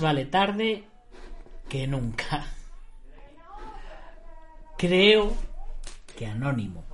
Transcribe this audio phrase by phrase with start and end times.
[0.00, 0.84] Vale tarde
[1.68, 2.44] que nunca.
[4.76, 5.32] Creo
[6.16, 6.84] que anónimo.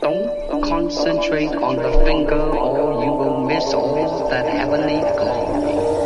[0.00, 5.97] Don't concentrate on the finger or you will miss all that heavenly glory.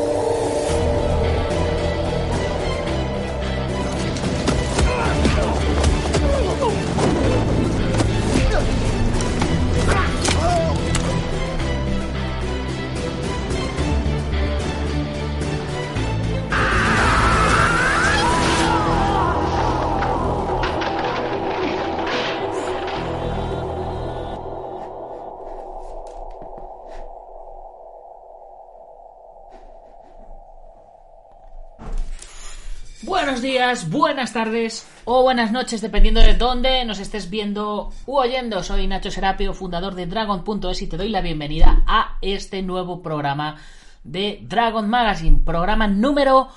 [33.89, 38.65] Buenas tardes o buenas noches, dependiendo de dónde nos estés viendo u oyendo.
[38.65, 43.59] Soy Nacho Serapio, fundador de Dragon.es y te doy la bienvenida a este nuevo programa
[44.03, 46.49] de Dragon Magazine, programa número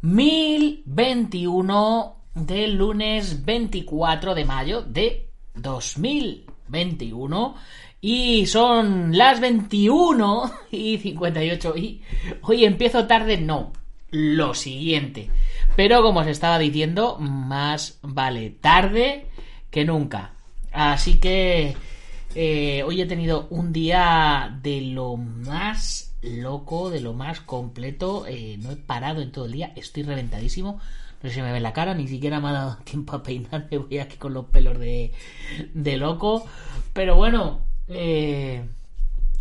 [0.00, 7.56] 1021 del lunes 24 de mayo de 2021.
[8.00, 12.00] Y son las 21 y 58 y
[12.40, 13.70] hoy empiezo tarde, no,
[14.14, 15.28] lo siguiente.
[15.76, 19.26] Pero como os estaba diciendo, más vale tarde
[19.70, 20.34] que nunca.
[20.72, 21.76] Así que
[22.36, 28.24] eh, hoy he tenido un día de lo más loco, de lo más completo.
[28.28, 30.80] Eh, no he parado en todo el día, estoy reventadísimo.
[31.20, 33.78] No si me ve la cara, ni siquiera me ha dado tiempo a peinarme.
[33.78, 35.12] Voy aquí con los pelos de,
[35.74, 36.46] de loco.
[36.92, 38.64] Pero bueno, eh,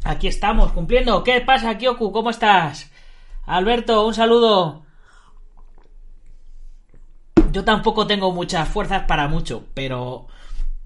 [0.04, 1.24] aquí estamos cumpliendo.
[1.24, 2.12] ¿Qué pasa, Kyoku?
[2.12, 2.90] ¿Cómo estás?
[3.46, 4.84] Alberto, un saludo.
[7.52, 10.28] Yo tampoco tengo muchas fuerzas para mucho, pero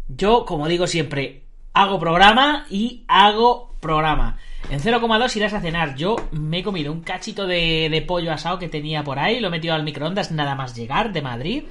[0.07, 4.38] yo, como digo siempre, hago programa y hago programa.
[4.69, 5.96] En 0,2 irás a cenar.
[5.96, 9.47] Yo me he comido un cachito de, de, pollo asado que tenía por ahí, lo
[9.47, 11.63] he metido al microondas nada más llegar de Madrid.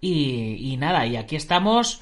[0.00, 2.00] Y, y nada, y aquí estamos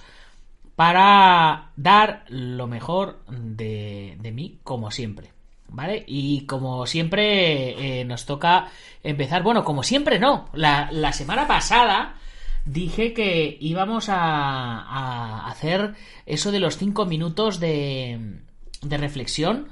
[0.76, 5.32] para dar lo mejor de, de mí, como siempre.
[5.72, 6.04] ¿Vale?
[6.06, 8.68] Y como siempre eh, nos toca
[9.04, 12.16] empezar, bueno, como siempre no, la, la semana pasada
[12.64, 15.94] dije que íbamos a, hacer
[16.26, 18.40] eso de los cinco minutos de,
[18.82, 19.68] de reflexión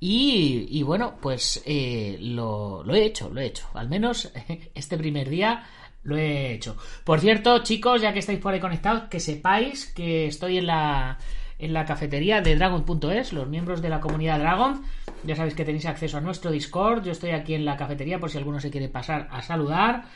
[0.00, 4.32] y, y, bueno, pues eh, lo, lo he hecho, lo he hecho, al menos
[4.74, 5.64] este primer día
[6.02, 6.76] lo he hecho.
[7.04, 11.18] Por cierto, chicos, ya que estáis por ahí conectados, que sepáis que estoy en la
[11.62, 14.82] en la cafetería de Dragon.es, los miembros de la comunidad Dragon.
[15.22, 17.04] Ya sabéis que tenéis acceso a nuestro Discord.
[17.04, 20.06] Yo estoy aquí en la cafetería por si alguno se quiere pasar a saludar.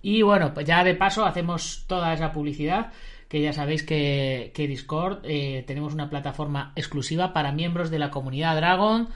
[0.00, 2.90] Y bueno, pues ya de paso hacemos toda esa publicidad.
[3.28, 8.56] Que ya sabéis que, Discord eh, tenemos una plataforma exclusiva para miembros de la comunidad
[8.56, 9.08] Dragon.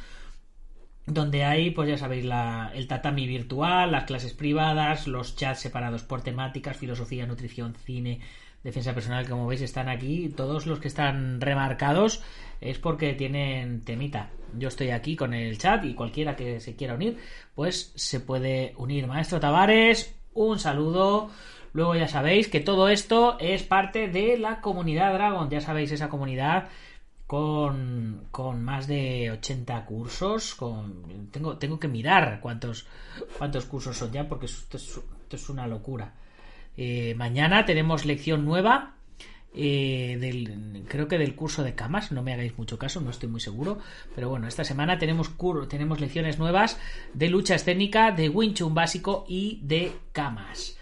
[1.07, 6.03] Donde hay, pues ya sabéis, la, el tatami virtual, las clases privadas, los chats separados
[6.03, 8.21] por temáticas, filosofía, nutrición, cine,
[8.69, 10.29] defensa personal, como veis, están aquí.
[10.29, 12.23] Todos los que están remarcados
[12.61, 14.31] es porque tienen temita.
[14.59, 17.19] Yo estoy aquí con el chat y cualquiera que se quiera unir,
[17.55, 19.07] pues se puede unir.
[19.07, 21.31] Maestro Tavares, un saludo.
[21.73, 25.49] Luego ya sabéis que todo esto es parte de la comunidad Dragon.
[25.49, 26.69] Ya sabéis, esa comunidad
[27.27, 30.55] con, con más de 80 cursos.
[30.55, 32.87] Con, tengo, tengo que mirar cuántos,
[33.39, 36.13] cuántos cursos son ya porque esto es, esto es una locura.
[36.81, 38.95] Eh, mañana tenemos lección nueva.
[39.53, 43.29] Eh, del, creo que del curso de camas, no me hagáis mucho caso, no estoy
[43.29, 43.79] muy seguro,
[44.15, 45.33] pero bueno, esta semana tenemos,
[45.69, 46.79] tenemos lecciones nuevas
[47.15, 50.79] de lucha escénica, de Wing Chun básico y de camas.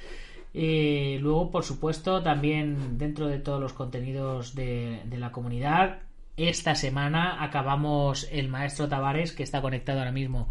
[0.52, 6.00] Eh, luego, por supuesto, también dentro de todos los contenidos de, de, la comunidad,
[6.36, 10.50] esta semana acabamos el maestro Tavares, que está conectado ahora mismo,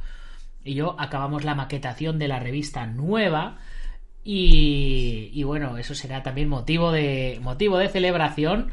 [0.63, 3.59] y yo acabamos la maquetación de la revista nueva
[4.27, 8.72] y, bueno, eso será también motivo de, motivo de celebración.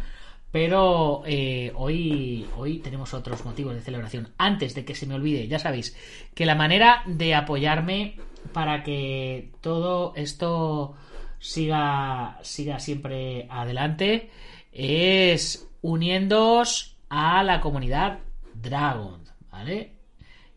[0.51, 4.29] Pero eh, hoy, hoy tenemos otros motivos de celebración.
[4.37, 5.97] Antes de que se me olvide, ya sabéis
[6.35, 8.17] que la manera de apoyarme
[8.53, 10.95] para que todo esto
[11.39, 14.31] siga, siga siempre adelante
[14.73, 18.21] es uniéndoos a la comunidad
[18.55, 20.02] Dragon, ¿vale?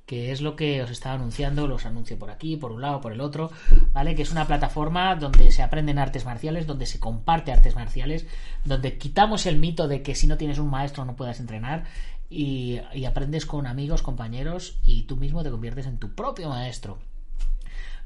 [0.06, 3.12] Que es lo que os estaba anunciando, los anuncio por aquí, por un lado, por
[3.12, 3.52] el otro,
[3.92, 4.16] ¿vale?
[4.16, 8.26] Que es una plataforma donde se aprenden artes marciales, donde se comparte artes marciales,
[8.64, 11.86] donde quitamos el mito de que si no tienes un maestro no puedas entrenar
[12.30, 16.98] y, aprendes con amigos, compañeros y tú mismo te conviertes en tu propio maestro.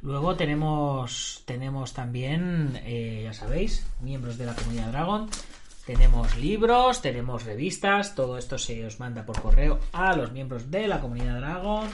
[0.01, 5.29] Luego tenemos, tenemos también, eh, ya sabéis, miembros de la comunidad Dragon,
[5.89, 10.87] tenemos libros, tenemos revistas, todo esto se os manda por correo a los miembros de
[10.87, 11.87] la comunidad Dragon.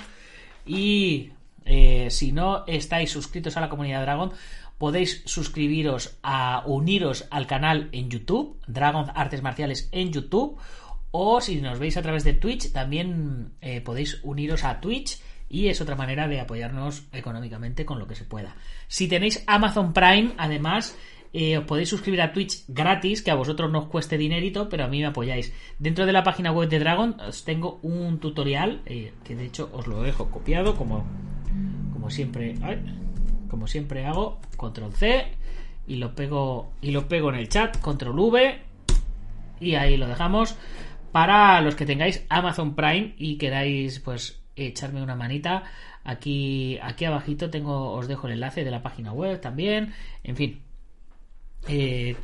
[0.66, 1.32] Y
[1.64, 4.34] eh, si no estáis suscritos a la comunidad Dragon,
[4.78, 10.60] podéis suscribiros a uniros al canal en YouTube, Dragon Artes Marciales en YouTube,
[11.12, 15.70] o si nos veis a través de Twitch, también eh, podéis uniros a Twitch y
[15.70, 18.58] es otra manera de apoyarnos económicamente con lo que se pueda.
[18.90, 20.98] Si tenéis Amazon Prime, además,
[21.36, 24.86] eh, os podéis suscribir a Twitch gratis, que a vosotros no os cueste dinerito, pero
[24.86, 25.52] a mí me apoyáis.
[25.80, 29.70] Dentro de la página web de Dragon os tengo un tutorial, eh, que de hecho
[29.74, 31.06] os lo dejo copiado, como,
[31.92, 32.56] como siempre.
[33.50, 35.28] como siempre hago, control C
[35.88, 38.62] y lo pego y lo pego en el chat, control V
[39.60, 40.56] y ahí lo dejamos
[41.12, 45.64] para los que tengáis Amazon Prime y queráis pues echarme una manita
[46.04, 49.94] aquí aquí abajito tengo os dejo el enlace de la página web también
[50.24, 50.65] en fin
[51.68, 52.16] eh,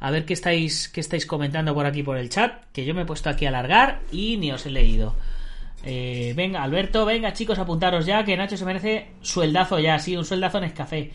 [0.00, 3.02] a ver qué estáis qué estáis comentando por aquí por el chat que yo me
[3.02, 5.14] he puesto aquí a alargar y ni os he leído
[5.84, 10.24] eh, venga Alberto venga chicos apuntaros ya que Nacho se merece sueldazo ya sí un
[10.24, 11.12] sueldazo en café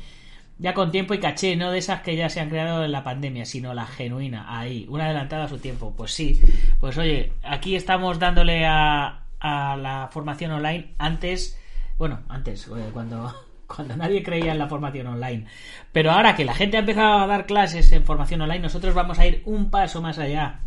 [0.61, 3.03] ya con tiempo y caché, no de esas que ya se han creado en la
[3.03, 5.91] pandemia, sino la genuina, ahí, una adelantada a su tiempo.
[5.97, 6.39] Pues sí,
[6.79, 11.59] pues oye, aquí estamos dándole a, a la formación online antes,
[11.97, 13.33] bueno, antes, eh, cuando,
[13.75, 15.45] cuando nadie creía en la formación online.
[15.91, 19.19] Pero ahora que la gente ha empezado a dar clases en formación online, nosotros vamos
[19.19, 20.59] a ir un paso más allá.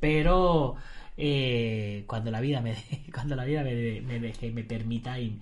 [0.00, 0.76] Pero
[1.16, 2.76] eh, cuando la vida me
[3.14, 5.38] cuando la vida me, deje, me permita y,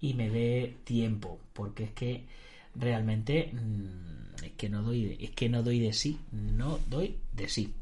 [0.00, 2.24] y me dé tiempo, porque es que
[2.74, 7.48] realmente mm, es que no doy es que no doy de sí no doy de
[7.48, 7.74] sí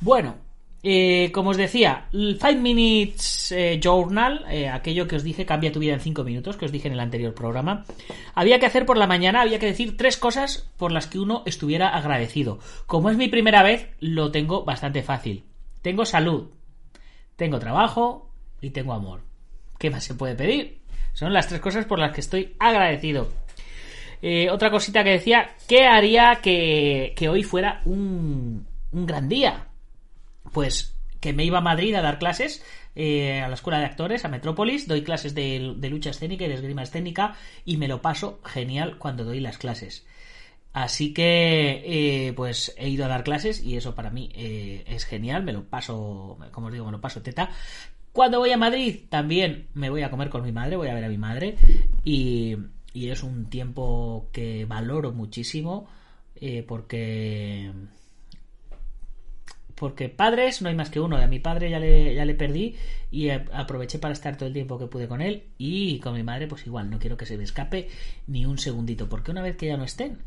[0.00, 0.36] bueno
[0.82, 5.70] eh, como os decía el 5 minutes eh, journal eh, aquello que os dije cambia
[5.70, 7.84] tu vida en 5 minutos que os dije en el anterior programa.
[8.34, 11.42] Había que hacer por la mañana había que decir tres cosas por las que uno
[11.46, 12.58] estuviera agradecido.
[12.86, 15.44] Como es mi primera vez lo tengo bastante fácil.
[15.82, 16.50] Tengo salud
[17.36, 18.30] tengo trabajo
[18.60, 19.22] y tengo amor.
[19.78, 20.80] ¿qué más se puede pedir?
[21.12, 23.28] son las tres cosas por las que estoy agradecido.
[24.22, 29.66] Eh, otra cosita que decía, ¿qué haría que, hoy fuera un, un, gran día?
[30.52, 32.64] Pues que me iba a Madrid a dar clases
[32.94, 36.54] eh, a la escuela de actores, a Metrópolis, doy clases de, lucha escénica y de
[36.54, 40.06] esgrima escénica y me lo paso genial cuando doy las clases.
[40.72, 45.42] Así que, eh, pues he ido a dar clases y eso para mí es genial,
[45.42, 47.50] me lo paso, como os digo, me lo paso teta.
[48.12, 51.04] Cuando voy a Madrid también me voy a comer con mi madre, voy a ver
[51.04, 51.56] a mi madre
[52.04, 52.56] y,
[52.92, 55.88] y es un tiempo que valoro muchísimo
[56.36, 57.70] eh, porque
[59.82, 61.16] porque padres no hay más que uno.
[61.16, 62.76] A mi padre ya le, ya le perdí
[63.10, 66.46] y aproveché para estar todo el tiempo que pude con él y con mi madre
[66.46, 67.88] pues igual, no quiero que se me escape
[68.28, 70.18] ni un segundito, porque una vez que ya no estén,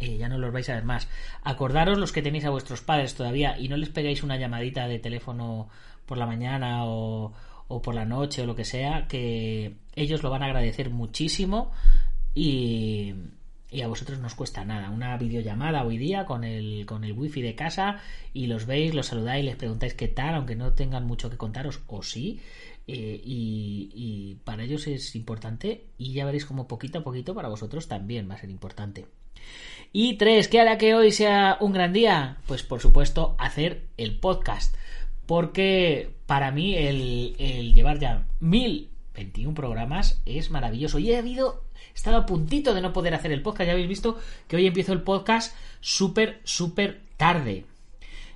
[0.00, 1.06] eh, ya no los vais a ver más.
[1.44, 4.98] Acordaros los que tenéis a vuestros padres todavía y no les pegáis una llamadita de
[4.98, 5.68] teléfono
[6.04, 7.32] por la mañana o,
[7.68, 11.70] o por la noche o lo que sea, que ellos lo van a agradecer muchísimo
[12.34, 13.14] y,
[13.82, 14.90] a vosotros no os cuesta nada.
[14.90, 18.00] Una videollamada hoy día con el, con el wifi de casa
[18.32, 21.80] y los veis, los saludáis, les preguntáis qué tal, aunque no tengan mucho que contaros,
[21.86, 22.40] o sí.
[22.88, 27.88] Eh, y, para ellos es importante y ya veréis como poquito a poquito para vosotros
[27.88, 29.06] también va a ser importante.
[29.92, 32.38] Y tres, ¿qué hará que hoy sea un gran día?
[32.46, 34.76] Pues por supuesto hacer el podcast.
[35.26, 40.98] Porque para mí el, el llevar ya mil 21 programas es maravilloso.
[40.98, 41.64] Y he habido,
[41.96, 43.68] he estado a puntito de no poder hacer el podcast.
[43.68, 47.64] Ya habéis visto que hoy empiezo el podcast súper, súper tarde.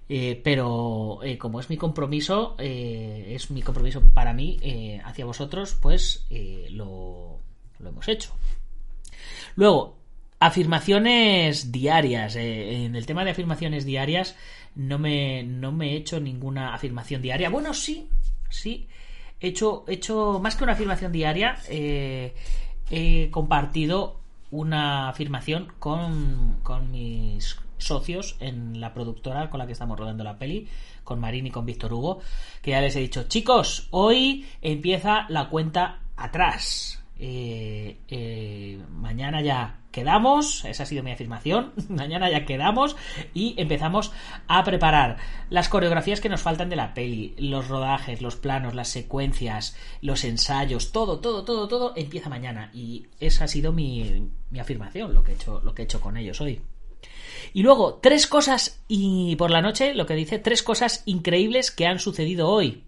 [0.09, 4.59] Eh, pero eh, como es mi compromiso, eh, es mi compromiso para mí
[5.05, 6.27] hacia vosotros, pues
[6.71, 7.39] lo,
[7.79, 8.33] lo, hemos hecho.
[9.57, 9.99] Luego,
[10.39, 12.37] afirmaciones diarias.
[12.37, 14.37] en el tema de afirmaciones diarias
[14.75, 17.51] no me, no me he hecho ninguna afirmación diaria.
[17.51, 18.09] Bueno, sí,
[18.49, 18.89] sí
[19.39, 21.59] he hecho, hecho más que una afirmación diaria,
[22.91, 24.17] he compartido
[24.51, 30.39] una afirmación con, con mis socios en la productora con la que estamos rodando la
[30.39, 30.69] peli,
[31.05, 32.21] con Marín y con Víctor Hugo,
[32.63, 37.03] que ya les he dicho, chicos, hoy empieza la cuenta atrás.
[37.23, 42.97] Eh, eh, mañana ya quedamos, esa ha sido mi afirmación, mañana ya quedamos
[43.35, 44.11] y empezamos
[44.47, 45.19] a preparar
[45.51, 50.25] las coreografías que nos faltan de la peli, los rodajes, los planos, las secuencias, los
[50.25, 55.23] ensayos, todo, todo, todo, todo empieza mañana y esa ha sido mi, mi afirmación, lo
[55.23, 56.63] que, he hecho, lo que he hecho con ellos hoy.
[57.53, 61.87] Y luego, tres cosas, y por la noche, lo que dice, tres cosas increíbles que
[61.87, 62.85] han sucedido hoy.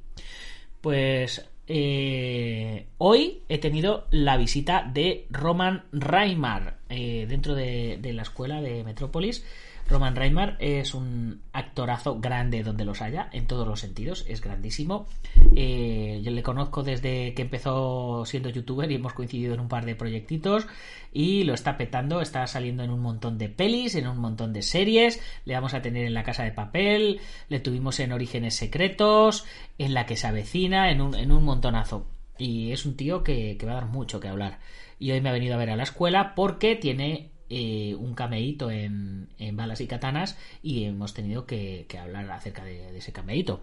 [0.81, 8.61] Pues eh, hoy he tenido la visita de Roman Reimar eh, dentro de, la escuela
[8.61, 9.43] de Metrópolis.
[9.89, 15.07] Roman Reimar es un actorazo grande donde los haya, en todos los sentidos, es grandísimo.
[15.55, 19.85] Eh, yo le conozco desde que empezó siendo youtuber y hemos coincidido en un par
[19.85, 20.67] de proyectitos
[21.12, 24.62] y lo está petando, está saliendo en un montón de pelis, en un montón de
[24.62, 29.45] series, le vamos a tener en La Casa de Papel, le tuvimos en Orígenes Secretos,
[29.79, 32.07] en La que se avecina, en un, en un montonazo.
[32.39, 34.59] Y es un tío que, que va a dar mucho que hablar.
[34.99, 38.71] Y hoy me ha venido a ver a la escuela porque tiene eh, un cameíto
[38.71, 43.61] en, balas y katanas y hemos tenido que, hablar acerca de, ese cameíto.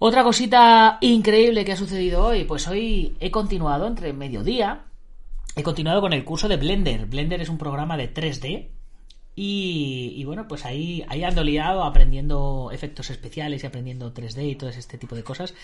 [0.00, 4.86] Otra cosita increíble que ha sucedido hoy, pues hoy he continuado entre mediodía,
[5.54, 7.06] he continuado con el curso de Blender.
[7.06, 8.70] Blender es un programa de 3D
[9.36, 14.70] y, bueno, pues ahí, ahí ando liado aprendiendo efectos especiales y aprendiendo 3D y todo
[14.70, 15.54] este tipo de cosas.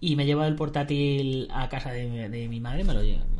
[0.00, 2.86] Y me llevo el portátil a casa de, mi madre,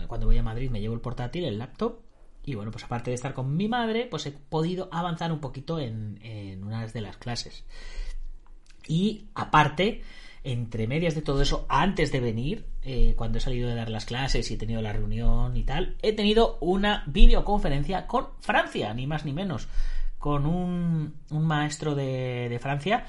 [0.07, 2.01] cuando voy a Madrid me llevo el portátil, el laptop,
[2.45, 5.81] y bueno, pues aparte de estar con mi madre, pues he podido avanzar un poquito
[5.81, 7.65] en, en unas de las clases.
[8.87, 10.03] Y aparte,
[10.43, 14.05] entre medias de todo eso, antes de venir, eh, cuando he salido de dar las
[14.05, 19.07] clases y he tenido la reunión y tal, he tenido una videoconferencia con Francia, ni
[19.07, 19.69] más ni menos,
[20.19, 23.07] con un, un maestro de, de Francia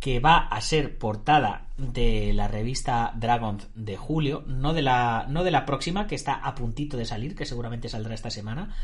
[0.00, 5.44] que va a ser portada de la revista Dragon de julio, no de la, no
[5.44, 8.74] de la próxima, que está a puntito de salir, que seguramente saldrá esta semana,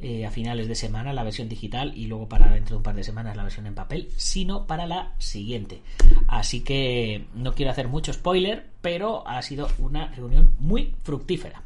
[0.00, 2.94] eh, a finales de semana, la versión digital, y luego para dentro de un par
[2.94, 5.82] de semanas la versión en papel, sino para la siguiente.
[6.26, 11.62] Así que no quiero hacer mucho spoiler, pero ha sido una reunión muy fructífera.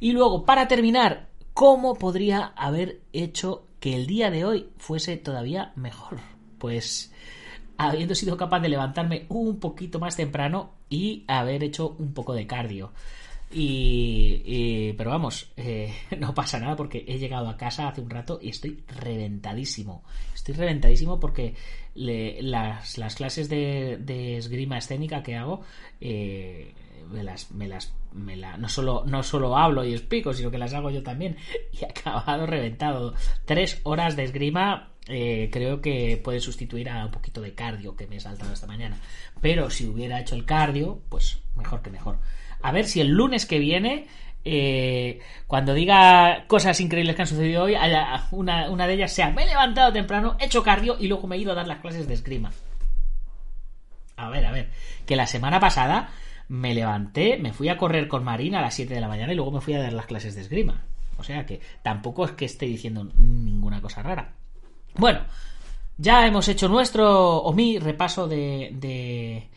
[0.00, 5.72] Y luego, para terminar, ¿cómo podría haber hecho que el día de hoy fuese todavía
[5.74, 6.20] mejor?
[6.58, 7.12] Pues
[7.78, 12.46] habiendo sido capaz de levantarme un poquito más temprano y haber hecho un poco de
[12.46, 12.92] cardio.
[13.50, 18.38] Y, pero vamos, eh, no pasa nada porque he llegado a casa hace un rato
[18.42, 20.02] y estoy reventadísimo.
[20.34, 21.54] Estoy reventadísimo porque
[21.94, 25.62] las, las, clases de, esgrima escénica que hago
[26.00, 26.74] eh,
[27.10, 30.90] me las, me las no solo no solo hablo y explico, sino que las hago
[30.90, 31.36] yo también.
[31.72, 33.14] Y he acabado reventado.
[33.44, 38.06] Tres horas de esgrima eh, creo que puede sustituir a un poquito de cardio que
[38.06, 38.98] me he saltado esta mañana.
[39.40, 42.18] Pero si hubiera hecho el cardio, pues mejor que mejor.
[42.62, 44.06] A ver si el lunes que viene,
[44.44, 47.74] eh, cuando diga cosas increíbles que han sucedido hoy,
[48.32, 51.36] una, una de ellas sea, me he levantado temprano, he hecho cardio y luego me
[51.36, 52.52] he ido a dar las clases de esgrima.
[54.16, 54.70] A ver, a ver,
[55.06, 56.10] que la semana pasada
[56.48, 59.36] me levanté, me fui a correr con Marina a las 7 de la mañana y
[59.36, 60.84] luego me fui a dar las clases de esgrima.
[61.18, 64.34] O sea que tampoco es que esté diciendo ninguna cosa rara.
[64.98, 65.20] Bueno,
[65.96, 69.48] ya hemos hecho nuestro o mi repaso de, de,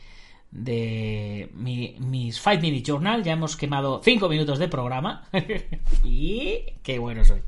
[0.52, 3.24] de mi, mis 5 Minute Journal.
[3.24, 5.24] Ya hemos quemado 5 minutos de programa.
[6.04, 7.42] y qué bueno soy.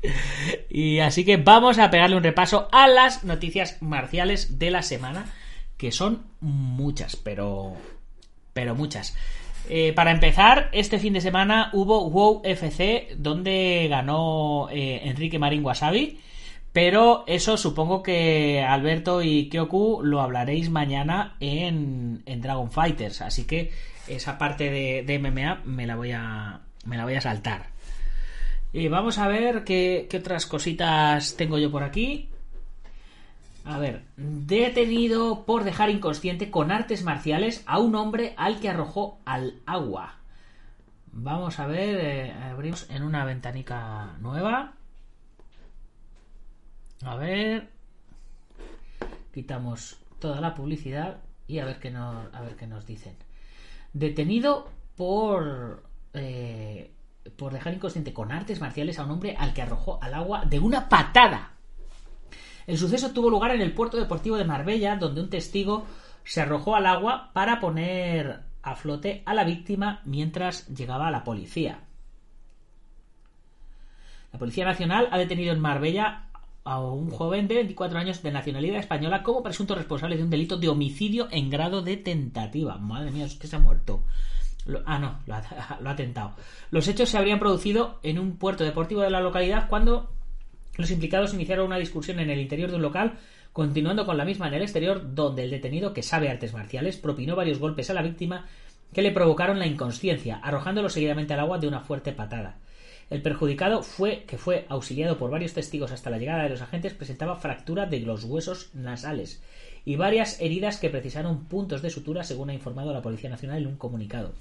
[0.68, 5.32] Y así que vamos a pegarle un repaso a las noticias marciales de la semana,
[5.76, 7.74] que son muchas, pero,
[8.52, 9.16] pero muchas.
[9.68, 15.64] Eh, para empezar, este fin de semana hubo WoW FC, donde ganó eh, Enrique Marín
[15.64, 16.18] Wasabi.
[16.74, 23.22] Pero eso supongo que Alberto y Kyoku lo hablaréis mañana en, en Dragon Fighters.
[23.22, 23.70] Así que
[24.08, 27.68] esa parte de, de, MMA me la voy a, me la voy a saltar.
[28.72, 32.28] Y vamos a ver qué, qué otras cositas tengo yo por aquí.
[33.64, 39.20] A ver, detenido por dejar inconsciente con artes marciales a un hombre al que arrojó
[39.24, 40.16] al agua.
[41.12, 44.72] Vamos a ver, eh, abrimos en una ventanica nueva.
[47.04, 47.70] A ver.
[49.32, 53.16] Quitamos toda la publicidad y a ver qué nos, a ver qué nos dicen.
[53.92, 55.82] Detenido por.
[56.14, 56.90] Eh,
[57.36, 60.58] por dejar inconsciente con artes marciales a un hombre al que arrojó al agua de
[60.58, 61.52] una patada.
[62.66, 65.86] El suceso tuvo lugar en el puerto deportivo de Marbella, donde un testigo
[66.24, 71.80] se arrojó al agua para poner a flote a la víctima mientras llegaba la policía.
[74.32, 76.30] La Policía Nacional ha detenido en Marbella
[76.64, 80.56] a un joven de 24 años de nacionalidad española como presunto responsable de un delito
[80.56, 82.78] de homicidio en grado de tentativa.
[82.78, 84.02] Madre mía, es que se ha muerto.
[84.86, 86.32] Ah, no, lo ha, lo ha tentado.
[86.70, 90.10] Los hechos se habrían producido en un puerto deportivo de la localidad cuando
[90.76, 93.18] los implicados iniciaron una discusión en el interior de un local,
[93.52, 97.36] continuando con la misma en el exterior, donde el detenido, que sabe artes marciales, propinó
[97.36, 98.46] varios golpes a la víctima
[98.92, 102.58] que le provocaron la inconsciencia, arrojándolo seguidamente al agua de una fuerte patada.
[103.10, 106.94] El perjudicado fue, que fue auxiliado por varios testigos hasta la llegada de los agentes,
[106.94, 109.42] presentaba fractura de los huesos nasales
[109.84, 113.68] y varias heridas que precisaron puntos de sutura, según ha informado la Policía Nacional en
[113.68, 114.32] un comunicado.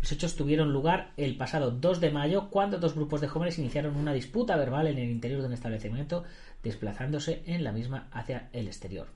[0.00, 3.96] Los hechos tuvieron lugar el pasado 2 de mayo cuando dos grupos de jóvenes iniciaron
[3.96, 6.24] una disputa verbal en el interior de un establecimiento
[6.62, 9.06] desplazándose en la misma hacia el exterior.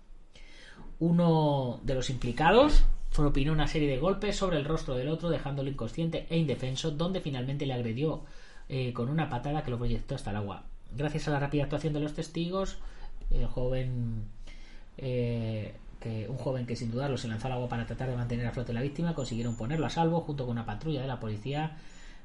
[0.99, 2.85] Uno de los implicados
[3.15, 7.21] propinó una serie de golpes sobre el rostro del otro dejándolo inconsciente e indefenso donde
[7.21, 8.25] finalmente le agredió
[8.69, 10.65] eh, con una patada que lo proyectó hasta el agua.
[10.97, 12.79] Gracias a la rápida actuación de los testigos,
[13.31, 14.25] el joven
[14.97, 18.47] eh, que un joven que sin dudarlo se lanzó al agua para tratar de mantener
[18.47, 21.77] a flote la víctima, consiguieron ponerlo a salvo junto con una patrulla de la policía.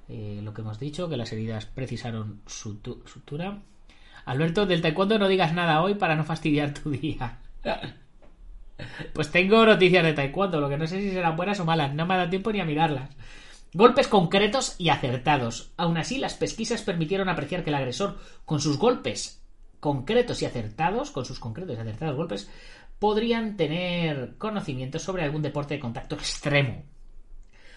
[0.10, 3.60] Eh, lo que hemos dicho, que las heridas precisaron sutura.
[4.26, 7.40] Alberto, del taekwondo no digas nada hoy para no fastidiar tu día.
[9.14, 12.06] pues tengo noticias de taekwondo, lo que no sé si serán buenas o malas, no
[12.06, 13.10] me ha dado tiempo ni a mirarlas.
[13.74, 15.74] Golpes concretos y acertados.
[15.78, 19.44] Aún así, las pesquisas permitieron apreciar que el agresor, con sus golpes
[19.80, 22.50] concretos y acertados, con sus concretos y acertados golpes,
[23.00, 26.84] podrían tener conocimientos sobre algún deporte de contacto extremo.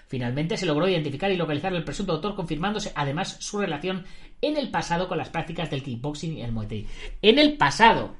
[0.07, 4.05] Finalmente se logró identificar y localizar al presunto autor, confirmándose además su relación
[4.41, 6.87] en el pasado con las prácticas del kickboxing y el muay.
[7.23, 8.15] En el pasado,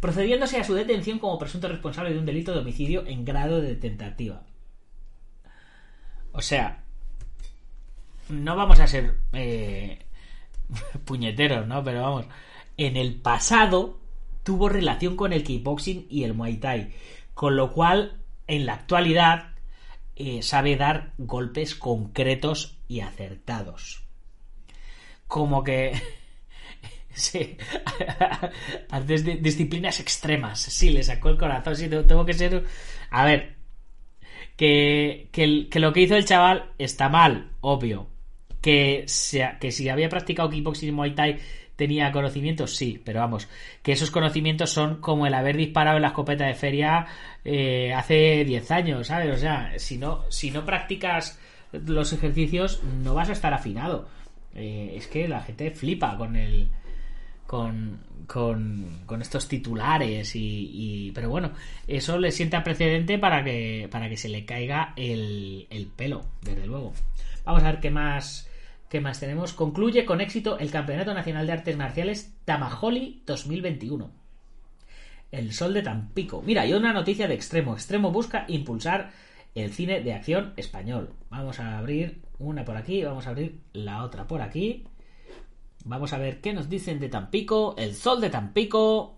[0.00, 3.74] procediéndose a su detención como presunto responsable de un delito de homicidio en grado de
[3.74, 4.44] tentativa.
[6.36, 6.82] O sea,
[8.28, 9.98] no vamos a ser eh,
[11.06, 11.82] puñeteros, ¿no?
[11.82, 12.26] Pero vamos,
[12.76, 13.98] en el pasado
[14.42, 16.92] tuvo relación con el kickboxing y el muay thai,
[17.32, 19.54] con lo cual en la actualidad
[20.14, 24.04] eh, sabe dar golpes concretos y acertados.
[25.26, 25.98] Como que...
[27.14, 27.56] sí,
[29.40, 30.60] disciplinas extremas.
[30.60, 31.76] Sí, le sacó el corazón.
[31.76, 32.62] Sí, tengo que ser...
[33.10, 33.55] A ver,
[34.56, 38.08] que, que, lo que hizo el chaval está mal, obvio.
[38.60, 39.06] Que,
[39.60, 41.38] que si había practicado kickboxing y muay thai
[41.76, 43.48] tenía conocimientos, sí, pero vamos,
[43.82, 47.06] que esos conocimientos son como el haber disparado en la escopeta de feria
[47.44, 49.34] eh, hace 10 años, ¿sabes?
[49.34, 51.38] O sea, si no, si no practicas
[51.72, 54.08] los ejercicios, no vas a estar afinado.
[54.54, 56.68] Eh, es que la gente flipa con el.
[57.46, 61.52] Con, con, con estos titulares y, pero bueno
[61.86, 66.66] eso le sienta precedente para que para que se le caiga el, el pelo desde
[66.66, 66.92] luego
[67.44, 68.50] vamos a ver qué más
[68.88, 69.52] ¿Qué más tenemos?
[69.52, 74.10] Concluye con éxito el Campeonato Nacional de Artes Marciales Tamajoli 2021.
[75.32, 76.40] El Sol de Tampico.
[76.40, 77.74] Mira, hay una noticia de Extremo.
[77.74, 79.10] Extremo busca impulsar
[79.56, 81.14] el cine de acción español.
[81.30, 84.84] Vamos a abrir una por aquí, vamos a abrir la otra por aquí.
[85.88, 87.76] Vamos a ver qué nos dicen de Tampico.
[87.78, 89.16] El Sol de Tampico.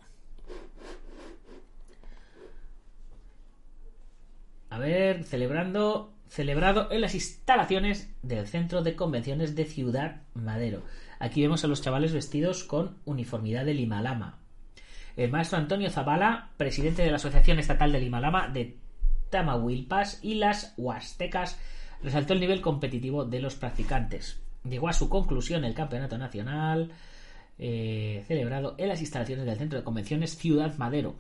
[4.69, 10.83] A ver, celebrando celebrado en las instalaciones del Centro de Convenciones de Ciudad Madero.
[11.19, 14.39] Aquí vemos a los chavales vestidos con uniformidad de Limalama.
[15.17, 18.77] El maestro Antonio Zavala, presidente de la Asociación Estatal de Limalama de
[19.31, 21.59] Tamahuilpas y las Huastecas,
[22.03, 24.43] resaltó el nivel competitivo de los practicantes.
[24.69, 26.91] Llegó a su conclusión el campeonato nacional
[27.59, 31.17] eh, celebrado en las instalaciones del Centro de Convenciones Ciudad Madero,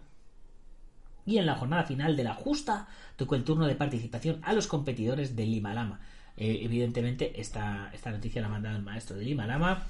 [1.29, 4.67] y en la jornada final de la justa tocó el turno de participación a los
[4.67, 6.01] competidores de Lima Lama.
[6.39, 9.83] Eh, evidentemente, esta, esta noticia la ha mandado el maestro de Lima Lama.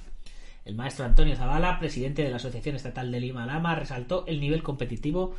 [0.65, 4.61] El maestro Antonio Zavala, presidente de la Asociación Estatal de Lima Lama, resaltó el nivel
[4.61, 5.35] competitivo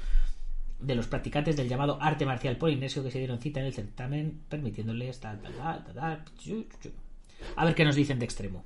[0.79, 4.41] de los practicantes del llamado arte marcial polinesio que se dieron cita en el certamen,
[4.49, 5.21] permitiéndoles
[7.57, 8.65] a ver qué nos dicen de extremo.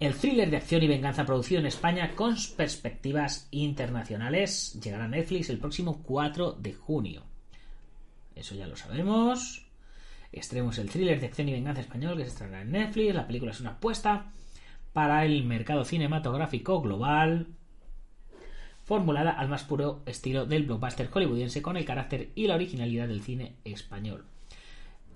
[0.00, 5.50] El thriller de acción y venganza producido en España con perspectivas internacionales llegará a Netflix
[5.50, 7.22] el próximo 4 de junio.
[8.34, 9.66] Eso ya lo sabemos.
[10.32, 13.14] Extremos el thriller de acción y venganza español que se estrenará en Netflix.
[13.14, 14.32] La película es una apuesta
[14.94, 17.48] para el mercado cinematográfico global,
[18.84, 23.22] formulada al más puro estilo del blockbuster hollywoodiense con el carácter y la originalidad del
[23.22, 24.24] cine español.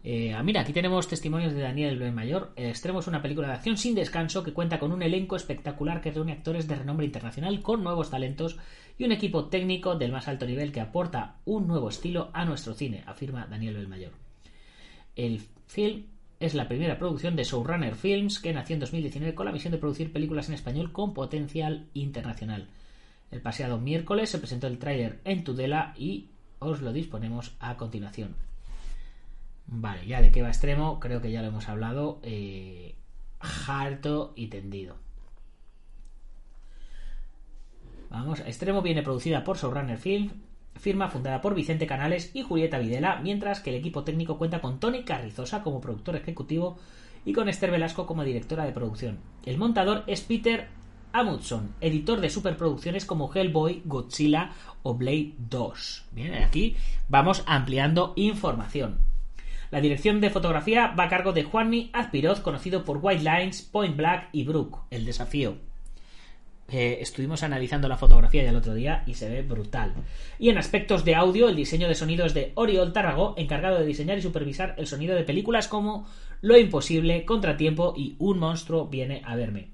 [0.07, 2.13] Eh, mira, aquí tenemos testimonios de Daniel B.
[2.13, 2.53] Mayor.
[2.57, 6.03] El extremo es una película de acción sin descanso que cuenta con un elenco espectacular
[6.03, 8.59] que reúne actores de renombre internacional con nuevos talentos
[8.99, 12.75] y un equipo técnico del más alto nivel que aporta un nuevo estilo a nuestro
[12.75, 14.13] cine, afirma Daniel Belmayor.
[15.17, 16.05] El film
[16.39, 19.79] es la primera producción de Showrunner Films que nació en 2019 con la misión de
[19.79, 22.69] producir películas en español con potencial internacional.
[23.31, 28.37] El pasado miércoles se presentó el tráiler en Tudela y os lo disponemos a continuación.
[29.67, 32.21] Vale, ya de qué va extremo, creo que ya lo hemos hablado.
[32.23, 32.95] Eh,
[33.67, 34.97] harto y tendido.
[38.11, 40.31] Vamos, Extremo viene producida por Showrunner Film,
[40.77, 44.79] firma fundada por Vicente Canales y Julieta Videla, mientras que el equipo técnico cuenta con
[44.79, 46.79] Tony Carrizosa como productor ejecutivo
[47.25, 49.19] y con Esther Velasco como directora de producción.
[49.45, 50.69] El montador es Peter
[51.13, 56.05] Amundson, editor de superproducciones como Hellboy, Godzilla o Blade 2.
[56.13, 56.77] Bien, aquí
[57.09, 59.14] vamos ampliando información.
[59.71, 63.97] La dirección de fotografía va a cargo de Juanmi Azpiroz, conocido por White Lines, Point
[63.97, 65.57] Black y Brook, El Desafío.
[66.69, 69.93] Eh, estuvimos analizando la fotografía ya el otro día y se ve brutal.
[70.39, 73.87] Y en aspectos de audio, el diseño de sonido es de Oriol Tarragó, encargado de
[73.87, 76.07] diseñar y supervisar el sonido de películas como
[76.41, 79.69] Lo Imposible, Contratiempo y Un monstruo viene a verme.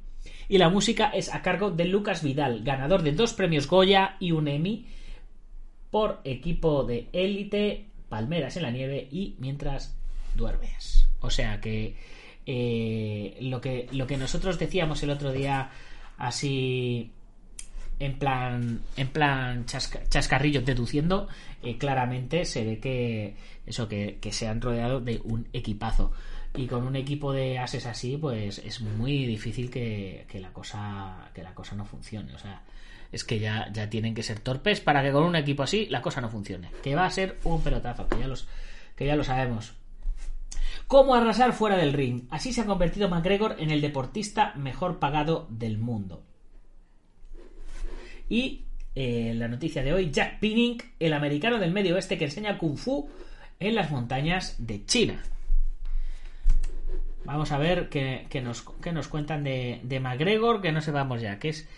[0.48, 4.32] Y la música es a cargo de Lucas Vidal, ganador de dos premios Goya y
[4.32, 4.86] un Emmy
[5.90, 9.96] por equipo de élite, Palmeras en la nieve y Mientras
[10.34, 11.08] duermes.
[11.20, 11.96] O sea que
[12.46, 15.70] eh, lo que lo que nosotros decíamos el otro día
[16.18, 17.10] así
[17.98, 19.66] en plan en plan
[20.64, 21.28] deduciendo
[21.62, 23.34] eh, claramente se ve que
[23.66, 26.12] eso que, que, se han rodeado de un equipazo
[26.56, 31.30] y con un equipo de ases así pues es muy difícil que, que la cosa
[31.34, 32.62] que la cosa no funcione o sea
[33.12, 36.02] es que ya, ya tienen que ser torpes para que con un equipo así la
[36.02, 38.46] cosa no funcione que va a ser un pelotazo que ya los
[38.96, 39.74] que ya lo sabemos
[40.90, 42.24] cómo arrasar fuera del ring.
[42.30, 46.24] Así se ha convertido McGregor en el deportista mejor pagado del mundo.
[48.28, 48.64] Y
[48.96, 52.76] eh, la noticia de hoy, Jack Pinning, el americano del medio oeste que enseña kung
[52.76, 53.08] fu
[53.60, 55.22] en las montañas de China.
[57.24, 61.22] Vamos a ver qué, qué, nos, qué nos, cuentan de, de, McGregor, que no sepamos
[61.22, 61.68] ya, que es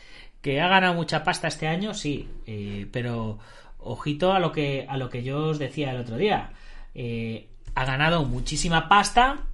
[0.43, 3.39] que ha ganado mucha pasta este año, sí, eh, pero
[3.79, 6.53] ojito a lo que a lo que yo os decía el otro día.
[6.95, 9.45] Eh, ha ganado muchísima pasta,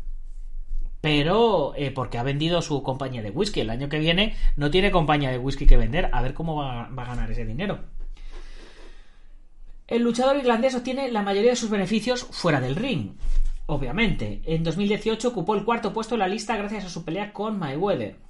[1.01, 3.61] pero eh, porque ha vendido su compañía de whisky.
[3.61, 6.09] El año que viene no tiene compañía de whisky que vender.
[6.12, 7.81] A ver cómo va, va, a ganar ese dinero.
[9.87, 13.12] El luchador irlandés obtiene la mayoría de sus beneficios fuera del ring.
[13.66, 17.59] Obviamente, en 2018 ocupó el cuarto puesto en la lista gracias a su pelea con
[17.59, 18.27] Mayweather.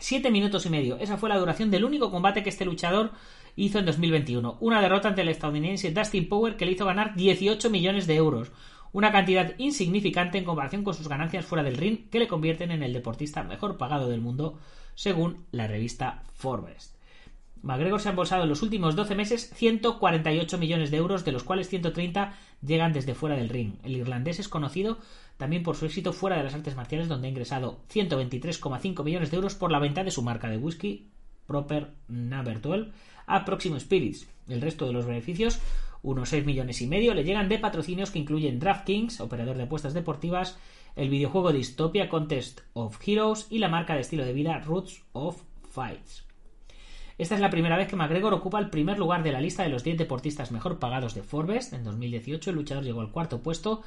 [0.00, 0.96] Siete minutos y medio.
[0.96, 3.12] Esa fue la duración del único combate que este luchador
[3.54, 4.56] hizo en 2021.
[4.60, 8.50] Una derrota ante el estadounidense Dustin Power que le hizo ganar 18 millones de euros.
[8.92, 12.82] Una cantidad insignificante en comparación con sus ganancias fuera del ring que le convierten en
[12.82, 14.58] el deportista mejor pagado del mundo,
[14.94, 16.96] según la revista Forbes.
[17.62, 21.44] McGregor se ha embolsado en los últimos 12 meses 148 millones de euros, de los
[21.44, 22.32] cuales 130
[22.62, 23.74] llegan desde fuera del ring.
[23.84, 24.98] El irlandés es conocido
[25.40, 29.36] también por su éxito fuera de las artes marciales, donde ha ingresado 123,5 millones de
[29.36, 31.08] euros por la venta de su marca de whisky
[31.46, 32.92] Proper Number 12
[33.26, 34.28] a Proximo Spirits.
[34.48, 35.58] El resto de los beneficios,
[36.02, 39.94] unos 6 millones y medio, le llegan de patrocinios que incluyen DraftKings, operador de apuestas
[39.94, 40.58] deportivas,
[40.94, 45.42] el videojuego Dystopia Contest of Heroes y la marca de estilo de vida Roots of
[45.70, 46.26] Fights.
[47.16, 49.70] Esta es la primera vez que McGregor ocupa el primer lugar de la lista de
[49.70, 51.72] los 10 deportistas mejor pagados de Forbes.
[51.72, 53.82] En 2018 el luchador llegó al cuarto puesto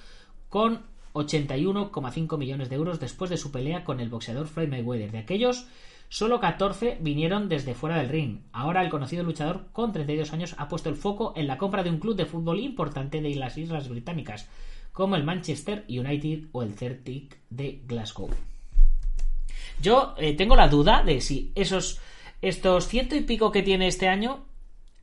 [0.50, 5.12] con 81,5 millones de euros después de su pelea con el boxeador Floyd Mayweather.
[5.12, 5.68] De aquellos,
[6.10, 8.40] solo 14 vinieron desde fuera del ring.
[8.52, 11.90] Ahora el conocido luchador con 32 años ha puesto el foco en la compra de
[11.90, 14.50] un club de fútbol importante de las Islas Británicas,
[14.92, 18.30] como el Manchester United o el Celtic de Glasgow.
[19.82, 22.00] Yo eh, tengo la duda de si esos
[22.42, 24.46] estos ciento y pico que tiene este año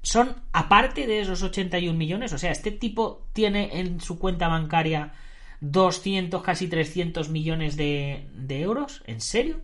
[0.02, 5.12] son aparte de esos 81 millones, o sea, este tipo tiene en su cuenta bancaria
[5.60, 9.02] 200, casi 300 millones de, de euros.
[9.06, 9.60] ¿En serio?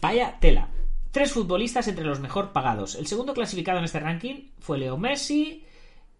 [0.00, 0.68] Vaya tela.
[1.10, 2.96] Tres futbolistas entre los mejor pagados.
[2.96, 5.64] El segundo clasificado en este ranking fue Leo Messi.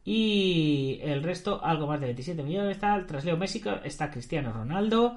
[0.05, 2.79] Y el resto, algo más de 27 millones.
[2.79, 3.07] Tal.
[3.07, 5.17] Tras Leo Messi está Cristiano Ronaldo.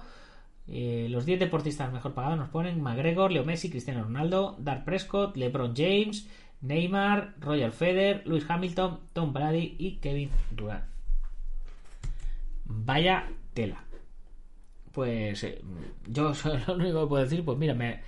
[0.67, 5.37] Eh, los 10 deportistas mejor pagados nos ponen McGregor, Leo Messi, Cristiano Ronaldo, Dark Prescott,
[5.37, 6.27] LeBron James,
[6.61, 10.96] Neymar, Roger Federer, Lewis Hamilton, Tom Brady y Kevin Durant.
[12.67, 13.83] Vaya tela.
[14.91, 15.61] Pues eh,
[16.07, 16.33] yo
[16.67, 18.01] lo único que puedo decir, pues mira, me,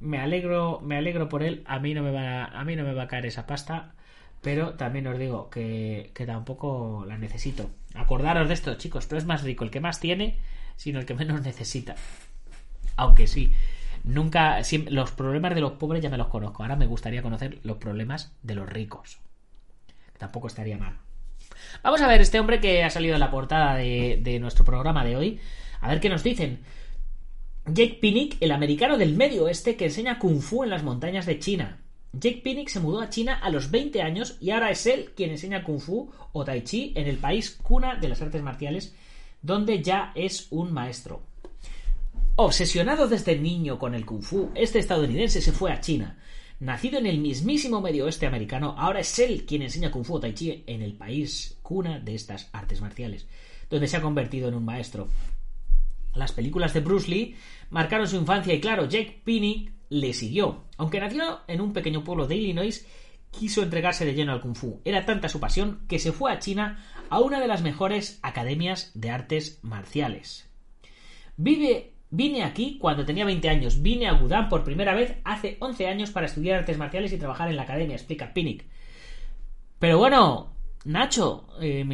[0.00, 1.62] me, alegro, me alegro por él.
[1.66, 3.94] A mí no me va, a mí no me va a caer esa pasta,
[4.40, 7.70] pero también os digo que, que tampoco la necesito.
[7.94, 10.38] Acordaros de esto, chicos, pero es más rico el que más tiene,
[10.76, 11.94] sino el que menos necesita.
[12.96, 13.52] Aunque sí,
[14.04, 16.62] nunca los problemas de los pobres ya me los conozco.
[16.62, 19.18] Ahora me gustaría conocer los problemas de los ricos.
[20.18, 20.98] Tampoco estaría mal.
[21.82, 25.04] Vamos a ver este hombre que ha salido en la portada de, de nuestro programa
[25.04, 25.40] de hoy.
[25.80, 26.60] A ver qué nos dicen.
[27.66, 31.38] Jake Pinnick, el americano del medio oeste que enseña kung fu en las montañas de
[31.38, 31.80] China.
[32.12, 35.30] Jake Pinnick se mudó a China a los 20 años y ahora es él quien
[35.30, 38.94] enseña kung fu o tai chi en el país cuna de las artes marciales,
[39.42, 41.22] donde ya es un maestro.
[42.36, 46.18] Obsesionado desde niño con el kung fu, este estadounidense se fue a China.
[46.60, 50.20] Nacido en el mismísimo medio oeste americano, ahora es él quien enseña Kung Fu o
[50.20, 53.26] Tai Chi en el país cuna de estas artes marciales,
[53.70, 55.08] donde se ha convertido en un maestro.
[56.14, 57.34] Las películas de Bruce Lee
[57.70, 60.64] marcaron su infancia y claro, Jake Pinnick le siguió.
[60.76, 62.86] Aunque nació en un pequeño pueblo de Illinois,
[63.30, 64.82] quiso entregarse de lleno al kung fu.
[64.84, 68.90] Era tanta su pasión que se fue a China a una de las mejores academias
[68.92, 70.46] de artes marciales.
[71.38, 73.82] Vive, vine aquí cuando tenía 20 años.
[73.82, 77.48] Vine a Gudan por primera vez hace 11 años para estudiar artes marciales y trabajar
[77.48, 78.66] en la academia, explica Pinnick.
[79.78, 81.84] Pero bueno, Nacho, eh,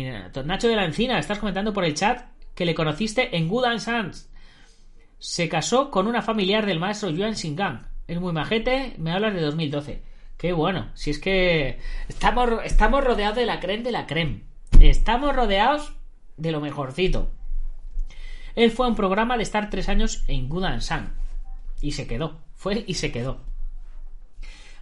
[0.44, 4.30] Nacho de la Encina, estás comentando por el chat que le conociste en Gudan Sans.
[5.18, 7.88] Se casó con una familiar del maestro Yuan Xingang.
[8.06, 10.02] Es muy majete, me hablas de 2012.
[10.36, 14.42] Qué bueno, si es que estamos, estamos rodeados de la creme de la creme.
[14.80, 15.94] Estamos rodeados
[16.36, 17.32] de lo mejorcito.
[18.56, 21.14] Él fue a un programa de estar tres años en Gudan San.
[21.80, 22.40] Y se quedó.
[22.54, 23.40] Fue y se quedó.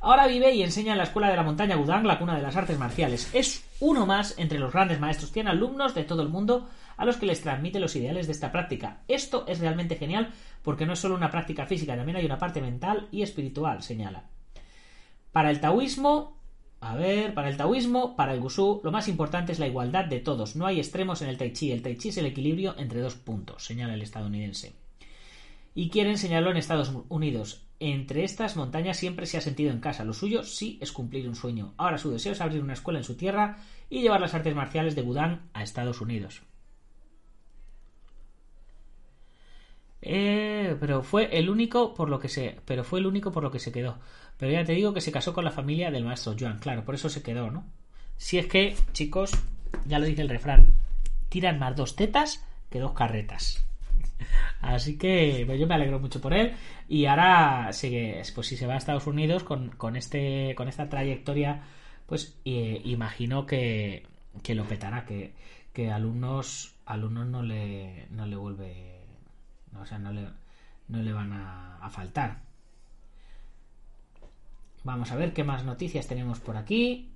[0.01, 2.57] Ahora vive y enseña en la Escuela de la Montaña Gudang, la cuna de las
[2.57, 3.31] artes marciales.
[3.35, 5.33] Es uno más entre los grandes maestros.
[5.33, 8.53] Tiene alumnos de todo el mundo a los que les transmite los ideales de esta
[8.53, 8.99] práctica.
[9.09, 10.33] Esto es realmente genial
[10.63, 14.25] porque no es solo una práctica física, también hay una parte mental y espiritual, señala.
[15.33, 16.39] Para el taoísmo,
[16.85, 20.21] a ver, para el taoísmo, para el gusú, lo más importante es la igualdad de
[20.21, 20.55] todos.
[20.55, 21.73] No hay extremos en el tai chi.
[21.73, 24.75] El tai chi es el equilibrio entre dos puntos, señala el estadounidense.
[25.75, 27.63] Y quiere enseñarlo en Estados Unidos.
[27.81, 30.05] Entre estas montañas siempre se ha sentido en casa.
[30.05, 31.73] Lo suyo sí es cumplir un sueño.
[31.79, 33.57] Ahora su deseo es abrir una escuela en su tierra
[33.89, 36.43] y llevar las artes marciales de Budán a Estados Unidos.
[40.07, 43.51] Eh, pero fue el único por lo que se, pero fue el único por lo
[43.51, 43.99] que se quedó.
[44.39, 46.95] Pero ya te digo que se casó con la familia del maestro Joan, claro, por
[46.95, 47.65] eso se quedó, ¿no?
[48.17, 49.33] Si es que, chicos,
[49.87, 50.69] ya lo dice el refrán,
[51.29, 53.65] tiran más dos tetas que dos carretas.
[54.61, 56.55] Así que pues yo me alegro mucho por él.
[56.89, 57.71] Y ahora,
[58.35, 61.63] pues si se va a Estados Unidos con, con este, con esta trayectoria,
[62.07, 64.07] pues eh, imagino que,
[64.43, 65.33] que, lo petará, que,
[65.73, 69.01] que alumnos, alumnos no le, no le vuelve,
[69.81, 70.29] o sea, no le,
[70.89, 72.44] no le van a faltar.
[74.85, 77.11] Vamos a ver qué más noticias tenemos por aquí.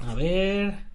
[0.00, 0.90] A ver.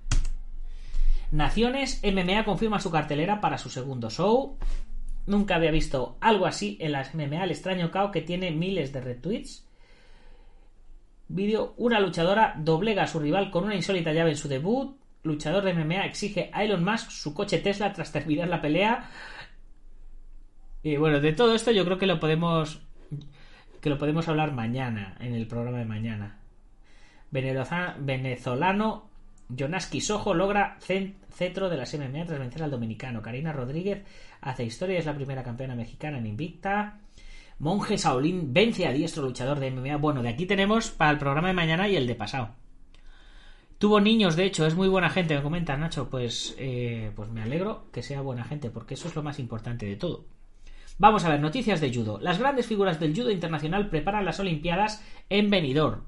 [1.32, 4.58] Naciones MMA confirma su cartelera para su segundo show.
[5.26, 7.46] Nunca había visto algo así en las MMA.
[7.46, 9.66] El extraño cao que tiene miles de retweets.
[11.30, 14.98] Vídeo: Una luchadora doblega a su rival con una insólita llave en su debut.
[15.24, 19.10] Luchador de MMA exige a Elon Musk su coche Tesla tras terminar la pelea.
[20.84, 22.85] Y bueno, de todo esto yo creo que lo podemos
[23.86, 26.40] que lo podemos hablar mañana, en el programa de mañana.
[27.30, 29.12] Venezolano
[29.48, 33.22] Jonaski Sojo logra cetro de la MMA tras vencer al dominicano.
[33.22, 34.02] Karina Rodríguez
[34.42, 36.98] hace historia, es la primera campeona mexicana en Invicta.
[37.60, 39.98] Monje Saulín vence a diestro luchador de MMA.
[39.98, 42.56] Bueno, de aquí tenemos para el programa de mañana y el de pasado.
[43.78, 46.10] Tuvo niños, de hecho, es muy buena gente, me comenta Nacho.
[46.10, 49.86] Pues, eh, pues me alegro que sea buena gente, porque eso es lo más importante
[49.86, 50.26] de todo.
[50.98, 52.20] Vamos a ver, noticias de judo.
[52.22, 56.04] Las grandes figuras del judo internacional preparan las Olimpiadas en Benidorm.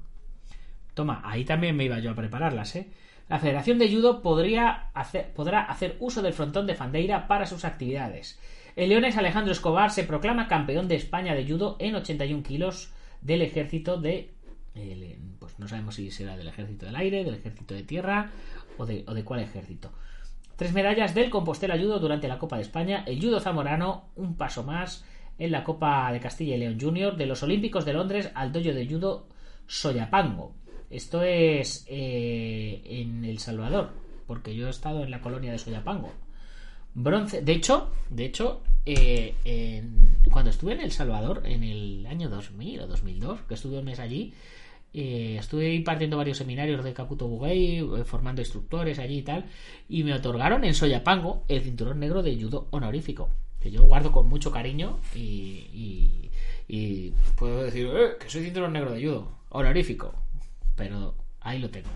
[0.94, 2.88] Toma, ahí también me iba yo a prepararlas, ¿eh?
[3.28, 4.90] La Federación de Judo podría
[5.36, 8.38] podrá hacer uso del frontón de Fandeira para sus actividades.
[8.74, 13.42] El leones Alejandro Escobar se proclama campeón de España de judo en 81 kilos del
[13.42, 14.30] ejército de...
[15.38, 18.30] pues no sabemos si será del ejército del aire, del ejército de tierra
[18.78, 19.92] o de, o de cuál ejército.
[20.58, 24.64] Tres medallas del Compostela Judo durante la Copa de España, el Judo Zamorano, un paso
[24.64, 25.04] más
[25.38, 28.72] en la Copa de Castilla y León Junior, de los Olímpicos de Londres al dojo
[28.72, 29.28] de Judo
[29.68, 30.56] Soyapango.
[30.90, 33.92] Esto es eh, en El Salvador,
[34.26, 36.12] porque yo he estado en la colonia de Soyapango.
[36.92, 39.36] Bronce, de hecho, de hecho, eh,
[40.32, 44.00] cuando estuve en El Salvador en el año 2000 o 2002, que estuve un mes
[44.00, 44.34] allí,
[44.94, 49.44] eh, estuve impartiendo varios seminarios de Caputo Bugay, eh, formando instructores allí y tal,
[49.88, 53.28] y me otorgaron en Soyapango el cinturón negro de judo honorífico,
[53.60, 56.30] que yo guardo con mucho cariño y,
[57.36, 60.14] puedo decir eh, que soy cinturón negro de judo honorífico,
[60.74, 61.90] pero ahí lo tengo.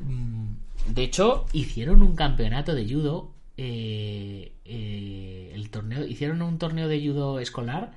[0.00, 0.52] Mm,
[0.88, 4.50] de hecho, hicieron un campeonato de judo, el
[5.70, 7.92] torneo, hicieron un torneo de judo escolar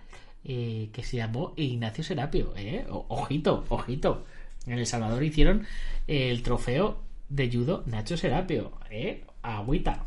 [0.50, 2.54] eh, que se llamó Ignacio Serapio.
[2.56, 2.86] ¿eh?
[2.90, 4.24] ojito, ojito.
[4.66, 5.68] En El Salvador hicieron
[6.08, 8.72] el trofeo de judo Nacho Serapio.
[8.90, 9.26] ¿eh?
[9.42, 10.06] Agüita.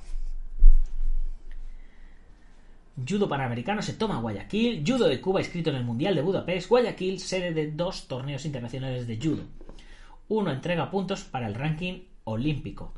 [3.07, 4.83] Judo Panamericano se toma Guayaquil.
[4.87, 6.71] Judo de Cuba inscrito en el Mundial de Budapest.
[6.71, 9.45] Guayaquil, sede de dos torneos internacionales de judo.
[10.29, 12.95] Uno entrega puntos para el ranking olímpico.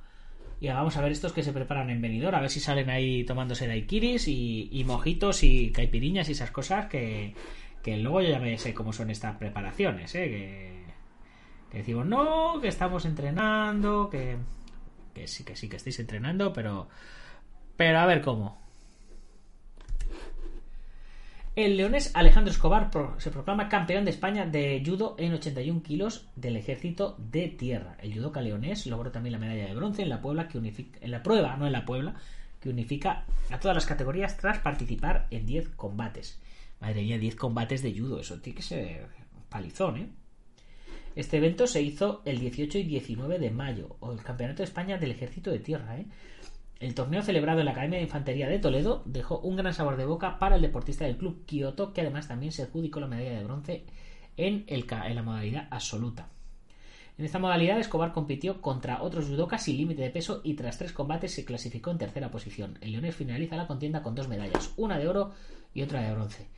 [0.63, 3.25] Y vamos a ver estos que se preparan en venidor, a ver si salen ahí
[3.25, 7.35] tomándose daiquiris y, y mojitos y caipiriñas y esas cosas que,
[7.85, 10.29] luego yo ya me sé cómo son estas preparaciones, ¿eh?
[10.29, 10.85] que,
[11.69, 14.37] que decimos, no, que estamos entrenando, que,
[15.13, 16.89] que sí, que sí, que estáis entrenando, pero,
[17.77, 18.62] pero a ver cómo.
[21.55, 26.57] El leonés Alejandro Escobar se proclama campeón de España de judo en 81 kilos del
[26.57, 27.99] ejército de tierra.
[28.01, 31.11] El judoka leonés logró también la medalla de bronce en la, Puebla que unifica, en
[31.11, 32.15] la prueba, no en la Puebla,
[32.59, 36.41] que unifica a todas las categorías tras participar en 10 combates.
[36.81, 39.09] Madre mía, 10 combates de judo, eso tiene que ser
[39.51, 40.09] palizón, ¿eh?
[41.15, 44.97] Este evento se hizo el 18 y 19 de mayo, o el Campeonato de España
[44.97, 46.07] del Ejército de Tierra, ¿eh?
[46.83, 50.05] El torneo celebrado en la Academia de Infantería de Toledo dejó un gran sabor de
[50.05, 53.45] boca para el deportista del club Kioto, que además también se adjudicó la medalla de
[53.45, 53.85] bronce
[54.37, 56.29] en, el, en la modalidad absoluta.
[57.17, 60.93] En esta modalidad, Escobar compitió contra otros judokas sin límite de peso y tras tres
[60.93, 62.77] combates se clasificó en tercera posición.
[62.81, 65.31] El leonés finaliza la contienda con dos medallas, una de oro
[65.73, 66.49] y otra de bronce.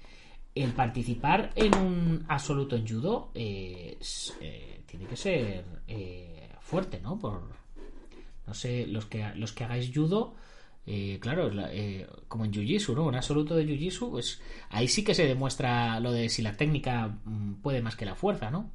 [0.55, 3.99] El participar en un absoluto en judo eh,
[4.41, 7.19] eh, tiene que ser eh, fuerte, ¿no?
[7.19, 7.64] Por,
[8.47, 10.35] no sé, los que, los que hagáis judo,
[10.87, 13.05] eh, claro, la- eh, como en Jiu-Jitsu, ¿no?
[13.05, 17.19] Un absoluto de Jiu-Jitsu, pues ahí sí que se demuestra lo de si la técnica
[17.25, 18.71] mm, puede más que la fuerza, ¿no?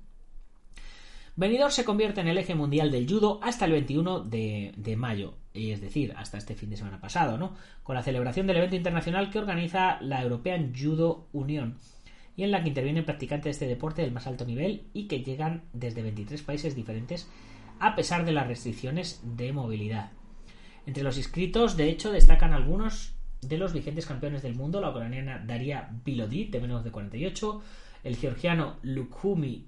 [1.36, 5.36] Benidorm se convierte en el eje mundial del judo hasta el 21 de, de mayo,
[5.54, 7.56] y es decir, hasta este fin de semana pasado, ¿no?
[7.84, 11.78] Con la celebración del evento internacional que organiza la European Judo Union
[12.36, 15.24] y en la que intervienen practicantes de este deporte del más alto nivel y que
[15.24, 17.30] llegan desde 23 países diferentes
[17.80, 20.12] a pesar de las restricciones de movilidad.
[20.86, 25.44] Entre los inscritos, de hecho, destacan algunos de los vigentes campeones del mundo, la ucraniana
[25.46, 27.62] Daria Bilodit, de menos de 48,
[28.04, 29.68] el georgiano Lukhumi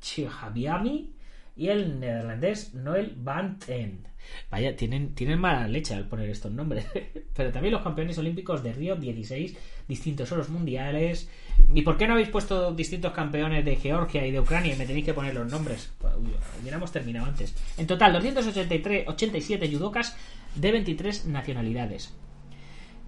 [0.00, 1.14] Chihabiami
[1.56, 4.06] y el neerlandés Noel Van Ten.
[4.50, 6.86] Vaya, tienen, tienen mala leche al poner estos nombres.
[7.34, 9.56] Pero también los campeones olímpicos de Río, 16
[9.88, 11.28] distintos oros mundiales.
[11.74, 14.86] ¿Y por qué no habéis puesto distintos campeones de Georgia y de Ucrania y me
[14.86, 15.92] tenéis que poner los nombres?
[16.02, 17.54] Uy, Hubiéramos terminado antes.
[17.76, 20.16] En total, 283, 87 judokas
[20.54, 22.14] de 23 nacionalidades.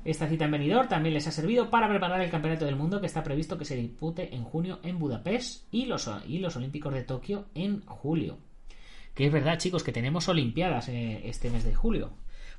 [0.05, 3.07] Esta cita en Benidorm también les ha servido para preparar el Campeonato del Mundo que
[3.07, 7.05] está previsto que se dispute en junio en Budapest y los, y los Olímpicos de
[7.05, 8.39] Tokio en julio.
[9.15, 12.13] Que es verdad, chicos, que tenemos Olimpiadas eh, este mes de julio.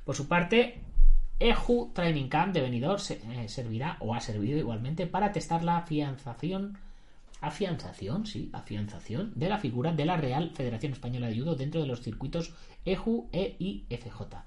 [0.04, 0.82] Por su parte,
[1.50, 5.78] EJU Training Camp de Benidorm se- eh, servirá o ha servido igualmente para testar la
[5.78, 6.78] afianzación
[7.40, 11.88] afianzación, sí, afianzación de la figura de la Real Federación Española de Judo dentro de
[11.88, 14.44] los circuitos EJU e IFJ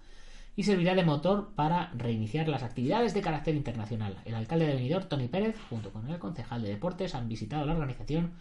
[0.55, 4.15] y servirá de motor para reiniciar las actividades de carácter internacional.
[4.23, 7.73] El alcalde de Benidorm, Tony Pérez, junto con el concejal de deportes, han visitado la
[7.73, 8.31] organización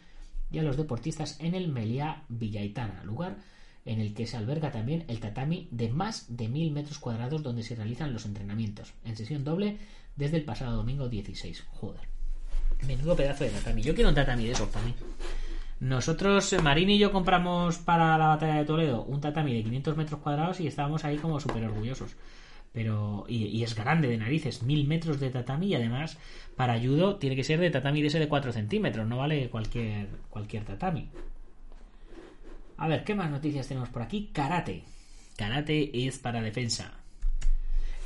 [0.53, 3.37] y a los deportistas en el Meliá Villaitana, lugar
[3.85, 7.63] en el que se alberga también el tatami de más de mil metros cuadrados donde
[7.63, 9.79] se realizan los entrenamientos, en sesión doble
[10.17, 11.65] desde el pasado domingo 16.
[11.73, 12.01] Joder.
[12.87, 13.83] Menudo pedazo de tatami.
[13.83, 14.95] Yo quiero un tatami de esos para mí.
[15.81, 19.97] Nosotros, eh, Marín y yo compramos para la batalla de Toledo un tatami de 500
[19.97, 22.17] metros cuadrados y estábamos ahí como súper orgullosos.
[22.73, 26.19] Pero, y, es grande de narices, mil metros de tatami y además
[26.57, 30.09] para judo tiene que ser de tatami de ese de 4 centímetros, no vale cualquier,
[30.31, 31.09] cualquier tatami.
[32.77, 34.31] A ver, ¿qué más noticias tenemos por aquí?
[34.33, 34.83] Karate.
[35.37, 36.93] Karate es para defensa.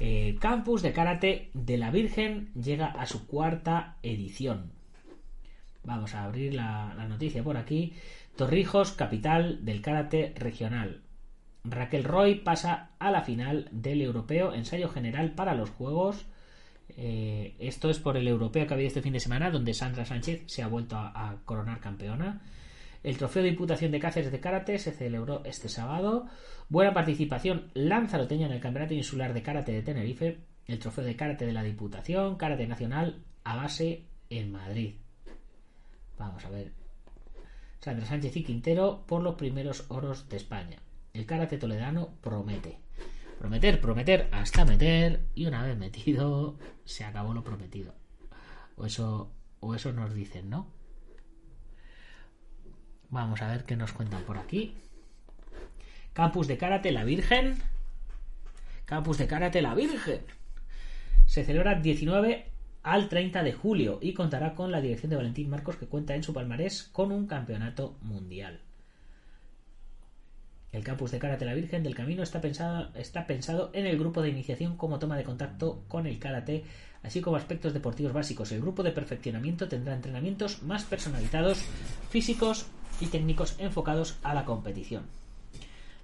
[0.00, 4.70] El campus de karate de la Virgen llega a su cuarta edición.
[5.84, 7.94] Vamos a abrir la, noticia por aquí.
[8.36, 11.00] Torrijos, capital del karate regional.
[11.64, 16.26] Raquel Roy pasa a la final del europeo ensayo general para los Juegos.
[16.96, 20.04] Eh, esto es por el europeo que ha habido este fin de semana, donde Sandra
[20.04, 22.40] Sánchez se ha vuelto a coronar campeona.
[23.08, 26.26] El trofeo de Diputación de Cáceres de Karate se celebró este sábado.
[26.68, 30.40] Buena participación lanzaroteña en el Campeonato Insular de Karate de Tenerife.
[30.66, 34.96] El trofeo de Karate de la Diputación, Karate Nacional a base en Madrid.
[36.18, 36.74] Vamos a ver.
[37.80, 40.76] Sandra Sánchez y Quintero por los primeros oros de España.
[41.14, 42.78] El karate toledano promete.
[43.38, 45.28] Prometer, prometer, hasta meter.
[45.34, 47.94] Y una vez metido, se acabó lo prometido.
[48.76, 50.76] O eso, o eso nos dicen, ¿no?
[53.10, 54.74] Vamos a ver qué nos cuentan por aquí.
[56.12, 57.56] Campus de Karate La Virgen.
[58.84, 60.20] Campus de Karate La Virgen.
[61.26, 62.50] Se celebra 19
[62.82, 66.22] al 30 de julio y contará con la dirección de Valentín Marcos que cuenta en
[66.22, 68.60] su palmarés con un campeonato mundial.
[70.70, 74.20] El campus de Karate La Virgen del Camino está pensado, está pensado en el grupo
[74.20, 76.64] de iniciación como toma de contacto con el karate,
[77.02, 78.52] así como aspectos deportivos básicos.
[78.52, 81.64] El grupo de perfeccionamiento tendrá entrenamientos más personalizados,
[82.10, 82.66] físicos
[83.00, 85.04] y técnicos enfocados a la competición.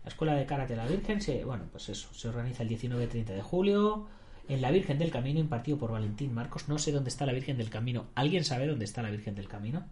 [0.04, 3.42] La Escuela de Karate La Virgen se, bueno, pues eso, se organiza el 19-30 de
[3.42, 4.06] julio
[4.48, 6.68] en la Virgen del Camino impartido por Valentín Marcos.
[6.68, 8.06] No sé dónde está la Virgen del Camino.
[8.14, 9.86] ¿Alguien sabe dónde está la Virgen del Camino?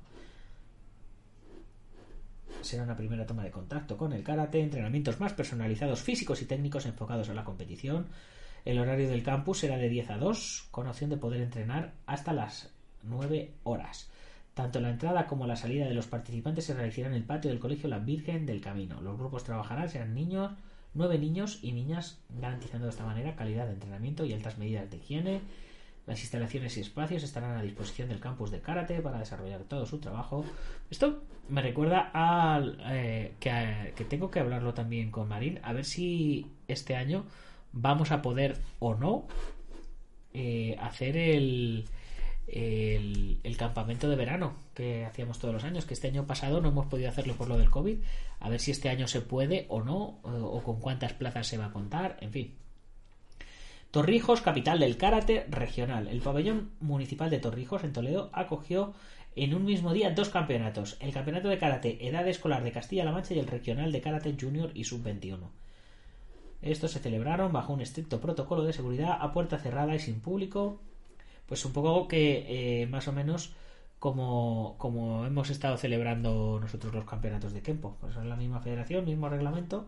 [2.61, 6.87] Será una primera toma de contacto con el karate, entrenamientos más personalizados físicos y técnicos
[6.87, 8.07] enfocados a la competición.
[8.65, 12.33] El horario del campus será de 10 a 2, con opción de poder entrenar hasta
[12.33, 12.71] las
[13.03, 14.11] nueve horas.
[14.55, 17.61] Tanto la entrada como la salida de los participantes se realizarán en el patio del
[17.61, 19.01] colegio La Virgen del Camino.
[19.01, 20.53] Los grupos trabajarán, serán niños,
[20.95, 24.99] nueve niños y niñas, garantizando de esta manera calidad de entrenamiento y altas medidas de
[24.99, 25.41] higiene.
[26.07, 29.99] Las instalaciones y espacios estarán a disposición del campus de karate para desarrollar todo su
[29.99, 30.45] trabajo.
[30.91, 35.85] Esto me recuerda al eh, que, que tengo que hablarlo también con Marín, a ver
[35.85, 37.25] si este año
[37.73, 39.27] vamos a poder o no
[40.35, 41.85] eh, hacer el,
[42.47, 46.87] el, campamento de verano que hacíamos todos los años, que este año pasado no hemos
[46.87, 47.99] podido hacerlo por lo del COVID.
[48.41, 51.59] A ver si este año se puede o no, o, o con cuántas plazas se
[51.59, 52.55] va a contar, en fin.
[53.93, 56.09] Torrijos, capital del karate regional.
[56.09, 58.95] El pabellón municipal de Torrijos, en Toledo, acogió
[59.37, 63.35] en un mismo día dos campeonatos: el campeonato de karate edad escolar de Castilla-La Mancha
[63.35, 65.41] y el regional de karate junior y sub-21.
[66.63, 70.81] Estos se celebraron bajo un estricto protocolo de seguridad a puerta cerrada y sin público.
[71.53, 73.53] Pues un poco que eh, más o menos
[73.99, 77.99] como, como hemos estado celebrando nosotros los campeonatos de Kempo.
[78.01, 79.87] Pues es la misma federación, mismo reglamento.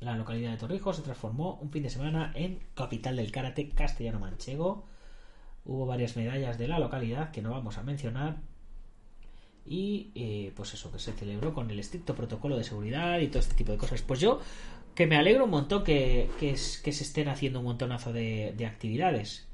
[0.00, 4.84] La localidad de Torrijos se transformó un fin de semana en capital del karate castellano-manchego.
[5.64, 8.36] Hubo varias medallas de la localidad que no vamos a mencionar.
[9.64, 13.38] Y eh, pues eso, que se celebró con el estricto protocolo de seguridad y todo
[13.38, 14.02] este tipo de cosas.
[14.02, 14.38] Pues yo,
[14.96, 19.46] que me alegro un montón que, que, se estén haciendo un montonazo de, de actividades.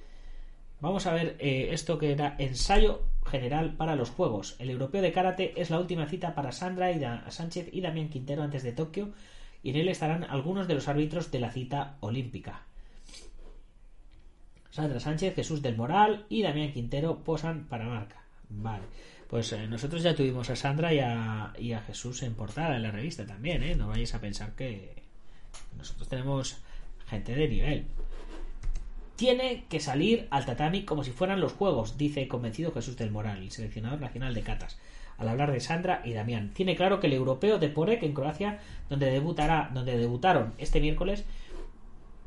[0.81, 4.55] Vamos a ver eh, esto que era ensayo general para los Juegos.
[4.61, 8.43] El europeo de karate es la última cita para Sandra y Sánchez y Damián Quintero
[8.43, 9.13] antes de Tokio
[9.65, 12.63] y en él estarán algunos de los árbitros de la cita olímpica.
[14.71, 18.23] Sandra Sánchez, Jesús del Moral y Damián Quintero posan para marca.
[18.49, 18.85] Vale.
[19.29, 22.83] Pues eh, nosotros ya tuvimos a Sandra y a, y a, Jesús en portada en
[22.83, 23.75] la revista también, ¿eh?
[23.75, 25.02] No vayáis a pensar que
[25.77, 26.59] nosotros tenemos
[27.07, 27.87] gente de nivel.
[29.17, 33.43] Tiene que salir al tatami como si fueran los juegos, dice convencido Jesús del Moral,
[33.43, 34.79] el seleccionador nacional de catas
[35.19, 36.51] al hablar de Sandra y Damián.
[36.53, 41.25] Tiene claro que el europeo de Porek en Croacia, donde debutará, donde debutaron este miércoles,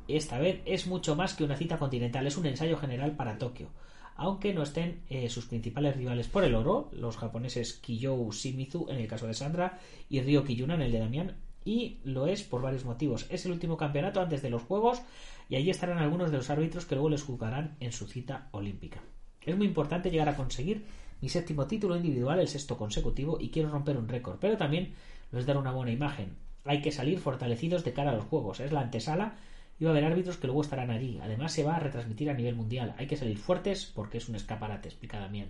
[0.07, 3.69] esta vez es mucho más que una cita continental, es un ensayo general para Tokio.
[4.17, 8.97] Aunque no estén eh, sus principales rivales por el oro, los japoneses Kiyou Shimizu en
[8.97, 11.35] el caso de Sandra y Ryo Kiyuna en el de Damián,
[11.65, 13.25] y lo es por varios motivos.
[13.29, 15.01] Es el último campeonato antes de los Juegos
[15.49, 19.01] y allí estarán algunos de los árbitros que luego les juzgarán en su cita olímpica.
[19.41, 20.85] Es muy importante llegar a conseguir
[21.21, 24.93] mi séptimo título individual, el sexto consecutivo, y quiero romper un récord, pero también
[25.31, 26.37] lo es dar una buena imagen.
[26.65, 28.59] Hay que salir fortalecidos de cara a los juegos.
[28.59, 29.35] Es la antesala
[29.79, 31.19] y va a haber árbitros que luego estarán allí.
[31.21, 32.95] Además, se va a retransmitir a nivel mundial.
[32.97, 35.49] Hay que salir fuertes porque es un escaparate, explica Damián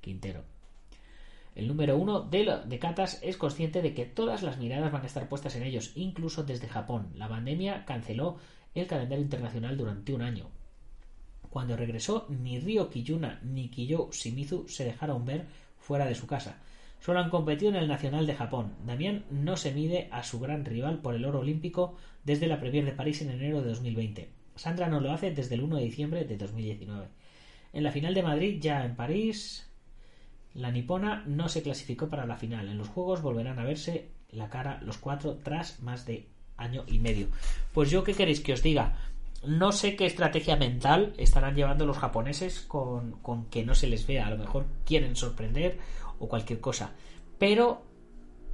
[0.00, 0.53] Quintero.
[1.54, 5.06] El número uno de, de Catas es consciente de que todas las miradas van a
[5.06, 7.10] estar puestas en ellos, incluso desde Japón.
[7.14, 8.38] La pandemia canceló
[8.74, 10.48] el calendario internacional durante un año.
[11.50, 15.46] Cuando regresó, ni Ryo Kiyuna ni Kiyo Shimizu se dejaron ver
[15.78, 16.58] fuera de su casa.
[16.98, 18.72] Solo han competido en el Nacional de Japón.
[18.84, 22.84] Damián no se mide a su gran rival por el oro olímpico desde la Premier
[22.84, 24.30] de París en enero de 2020.
[24.56, 27.06] Sandra no lo hace desde el 1 de diciembre de 2019.
[27.72, 29.70] En la final de Madrid, ya en París,
[30.54, 32.68] la nipona no se clasificó para la final.
[32.68, 36.98] En los Juegos volverán a verse la cara los cuatro tras más de año y
[36.98, 37.28] medio.
[37.72, 38.96] Pues yo, ¿qué queréis que os diga?
[39.44, 44.06] No sé qué estrategia mental estarán llevando los japoneses con, con, que no se les
[44.06, 44.26] vea.
[44.26, 45.78] A lo mejor quieren sorprender
[46.18, 46.92] o cualquier cosa.
[47.38, 47.82] Pero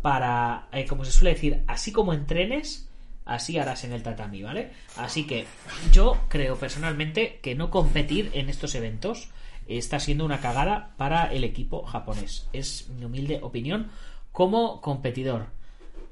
[0.02, 2.90] para, eh, como se suele decir, así como entrenes,
[3.24, 4.72] así harás en el tatami, ¿vale?
[4.96, 5.46] Así que
[5.92, 9.30] yo creo personalmente que no competir en estos eventos
[9.78, 12.48] está siendo una cagada para el equipo japonés.
[12.52, 13.90] Es mi humilde opinión
[14.32, 15.46] como competidor.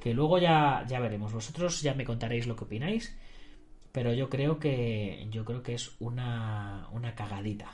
[0.01, 1.33] Que luego ya, ya veremos.
[1.33, 3.15] Vosotros ya me contaréis lo que opináis
[3.93, 7.73] pero yo creo que yo creo que es una, una cagadita.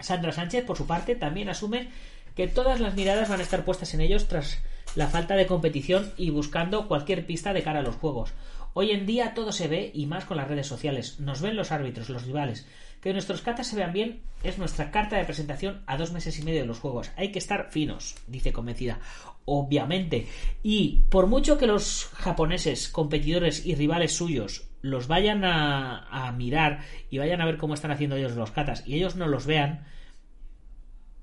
[0.00, 1.90] Sandra Sánchez, por su parte, también asume
[2.34, 4.60] que todas las miradas van a estar puestas en ellos tras
[4.96, 8.32] la falta de competición y buscando cualquier pista de cara a los juegos.
[8.74, 11.20] Hoy en día todo se ve y más con las redes sociales.
[11.20, 12.66] Nos ven los árbitros, los rivales.
[13.02, 16.42] Que nuestros catas se vean bien es nuestra carta de presentación a dos meses y
[16.42, 17.10] medio de los juegos.
[17.16, 19.00] Hay que estar finos, dice convencida.
[19.44, 20.28] Obviamente.
[20.62, 26.80] Y por mucho que los japoneses, competidores y rivales suyos los vayan a, a, mirar
[27.10, 29.84] y vayan a ver cómo están haciendo ellos los katas y ellos no los vean,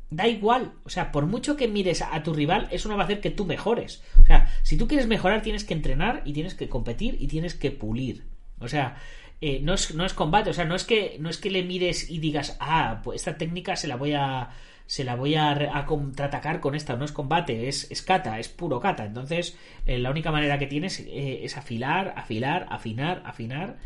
[0.09, 0.73] da igual.
[0.83, 3.31] O sea, por mucho que mires a tu rival, eso no va a hacer que
[3.31, 4.03] tú mejores.
[4.21, 7.53] O sea, si tú quieres mejorar, tienes que entrenar y tienes que competir y tienes
[7.53, 8.25] que pulir.
[8.59, 8.97] O sea,
[9.41, 11.63] eh, no, es, no es combate, o sea, no es que no es que le
[11.63, 14.49] mires y digas, ah, pues esta técnica se la voy a
[14.85, 18.79] se la voy a, contraatacar con esta, no es combate, es, es kata, es puro
[18.79, 19.05] kata.
[19.05, 23.77] Entonces, eh, la única manera que tienes eh, es afilar, afilar, afinar, afinar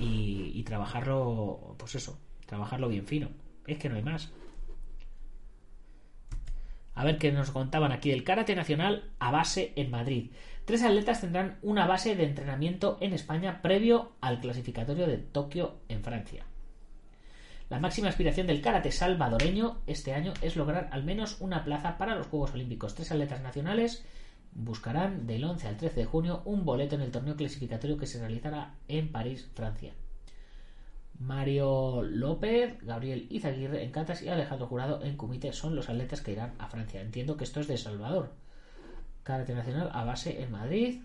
[0.00, 3.28] y, y, trabajarlo, pues eso, trabajarlo bien fino.
[3.68, 4.32] Es que no hay más.
[6.96, 10.32] A ver qué nos contaban aquí del Karate Nacional a base en Madrid.
[10.68, 16.02] Tres atletas tendrán una base de entrenamiento en España previo al clasificatorio de Tokio en
[16.02, 16.44] Francia.
[17.70, 22.16] La máxima aspiración del karate salvadoreño este año es lograr al menos una plaza para
[22.16, 22.94] los Juegos Olímpicos.
[22.94, 24.04] Tres atletas nacionales
[24.52, 28.18] buscarán del 11 al 13 de junio un boleto en el torneo clasificatorio que se
[28.18, 29.94] realizará en París, Francia.
[31.18, 36.32] Mario López, Gabriel Izaguirre en Catas y Alejandro Jurado en Comité son los atletas que
[36.32, 37.00] irán a Francia.
[37.00, 38.34] Entiendo que esto es de Salvador.
[39.28, 41.02] Karate Nacional a base en Madrid.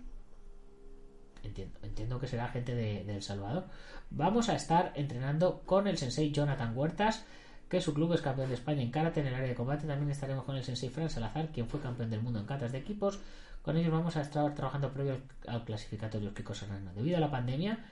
[1.42, 3.66] Entiendo, entiendo que será gente de, El Salvador.
[4.08, 7.26] Vamos a estar entrenando con el sensei Jonathan Huertas,
[7.68, 9.86] que su club es campeón de España en karate en el área de combate.
[9.86, 12.78] También estaremos con el sensei Fran Salazar, quien fue campeón del mundo en catas de
[12.78, 13.20] equipos.
[13.60, 16.94] Con ellos vamos a estar trabajando previo al clasificatorio Kiko Serrano.
[16.94, 17.84] Debido a la pandemia,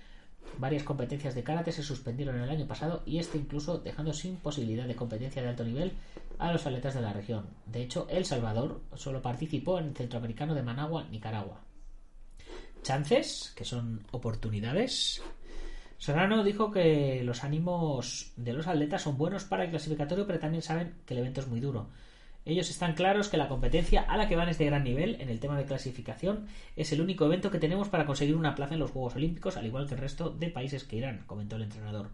[0.59, 4.87] varias competencias de karate se suspendieron el año pasado y este incluso dejando sin posibilidad
[4.87, 5.93] de competencia de alto nivel
[6.39, 7.47] a los atletas de la región.
[7.67, 11.61] De hecho, El Salvador solo participó en el Centroamericano de Managua, Nicaragua.
[12.83, 15.23] Chances, que son oportunidades.
[15.99, 20.63] Serrano dijo que los ánimos de los atletas son buenos para el clasificatorio, pero también
[20.63, 21.91] saben que el evento es muy duro.
[22.45, 25.29] Ellos están claros que la competencia a la que van es de gran nivel en
[25.29, 26.47] el tema de clasificación.
[26.75, 29.67] Es el único evento que tenemos para conseguir una plaza en los Juegos Olímpicos, al
[29.67, 32.11] igual que el resto de países que irán, comentó el entrenador.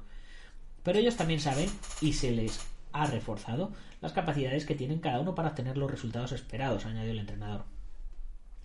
[0.82, 1.70] Pero ellos también saben,
[2.02, 2.60] y se les
[2.92, 3.72] ha reforzado,
[4.02, 7.64] las capacidades que tienen cada uno para obtener los resultados esperados, añadió el entrenador.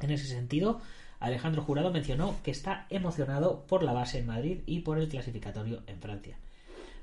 [0.01, 0.81] En ese sentido,
[1.19, 5.81] Alejandro Jurado mencionó que está emocionado por la base en Madrid y por el clasificatorio
[5.87, 6.37] en Francia.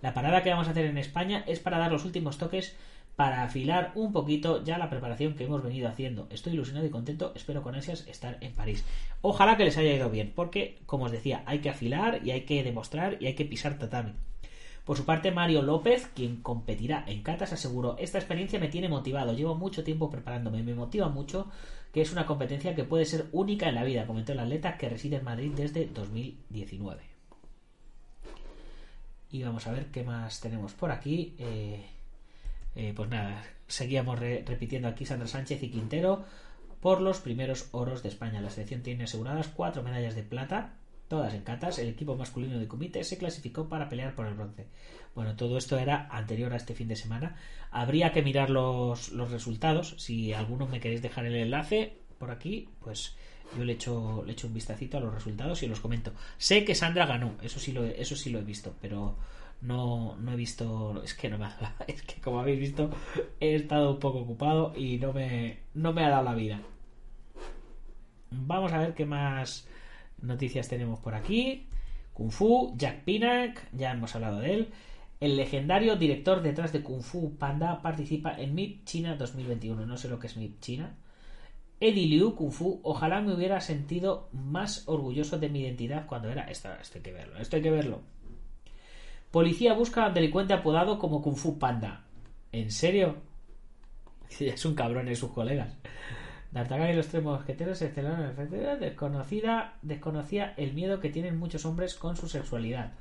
[0.02, 2.76] La parada que vamos a hacer en España es para dar los últimos toques
[3.20, 6.26] para afilar un poquito ya la preparación que hemos venido haciendo.
[6.30, 8.82] Estoy ilusionado y contento, espero con ansias estar en París.
[9.20, 12.46] Ojalá que les haya ido bien, porque, como os decía, hay que afilar y hay
[12.46, 14.14] que demostrar y hay que pisar tatami.
[14.86, 19.34] Por su parte, Mario López, quien competirá en Catas, aseguró, esta experiencia me tiene motivado,
[19.34, 21.50] llevo mucho tiempo preparándome, me motiva mucho
[21.92, 24.88] que es una competencia que puede ser única en la vida, comentó el atleta que
[24.88, 27.02] reside en Madrid desde 2019.
[29.30, 31.34] Y vamos a ver qué más tenemos por aquí.
[31.38, 31.99] Eh,
[32.74, 36.24] eh, pues nada, seguíamos re repitiendo aquí Sandra Sánchez y Quintero
[36.80, 38.40] por los primeros oros de España.
[38.40, 40.74] La selección tiene aseguradas cuatro medallas de plata,
[41.08, 41.78] todas en catas.
[41.78, 44.66] El equipo masculino de comité se clasificó para pelear por el bronce.
[45.14, 47.36] Bueno, todo esto era anterior a este fin de semana.
[47.70, 49.94] Habría que mirar los, los resultados.
[49.98, 53.16] Si alguno me queréis dejar el enlace por aquí, pues
[53.56, 56.12] yo le echo, le un vistacito a los resultados y los comento.
[56.38, 59.16] Sé que Sandra ganó, eso sí lo, eso sí lo he visto, pero
[59.60, 61.02] no, no he visto.
[61.02, 62.90] Es que no me ha Es que como habéis visto,
[63.40, 66.60] he estado un poco ocupado y no me, no me ha dado la vida.
[68.30, 69.68] Vamos a ver qué más
[70.22, 71.66] noticias tenemos por aquí.
[72.12, 74.68] Kung Fu, Jack Pinak, ya hemos hablado de él.
[75.20, 79.84] El legendario director detrás de Kung Fu Panda participa en MIP China 2021.
[79.84, 80.96] No sé lo que es MIP China.
[81.80, 86.44] Eddie Liu Kung Fu, ojalá me hubiera sentido más orgulloso de mi identidad cuando era.
[86.44, 88.02] Esto, esto hay que verlo, esto hay que verlo.
[89.30, 92.04] Policía busca a delincuente apodado como Kung Fu Panda.
[92.52, 93.16] ¿En serio?
[94.40, 95.76] Es un cabrón en sus colegas.
[96.50, 101.64] D'Artagnan y los tres mosqueteros se en frente desconocida, desconocía el miedo que tienen muchos
[101.64, 102.92] hombres con su sexualidad.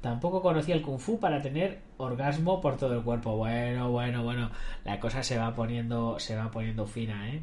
[0.00, 3.36] Tampoco conocía el kung fu para tener orgasmo por todo el cuerpo.
[3.36, 4.50] Bueno, bueno, bueno.
[4.84, 7.42] La cosa se va poniendo, se va poniendo fina, ¿eh?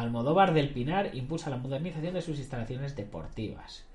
[0.00, 3.86] Almodóvar del Pinar impulsa la modernización de sus instalaciones deportivas.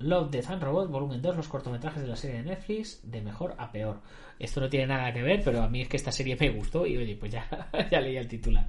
[0.00, 3.54] Love, Death and Robot, volumen 2, los cortometrajes de la serie de Netflix, de mejor
[3.58, 4.00] a peor.
[4.38, 6.86] Esto no tiene nada que ver, pero a mí es que esta serie me gustó
[6.86, 8.68] y oye, pues ya, ya leí el titular.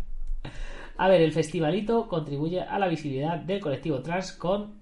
[0.97, 4.79] A ver, el festivalito contribuye a la visibilidad del colectivo trans con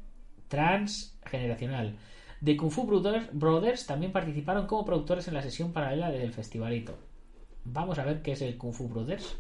[0.48, 1.98] transgeneracional.
[2.40, 6.98] De Kung Fu Brothers también participaron como productores en la sesión paralela del festivalito.
[7.64, 9.38] Vamos a ver qué es el Kung Fu Brothers,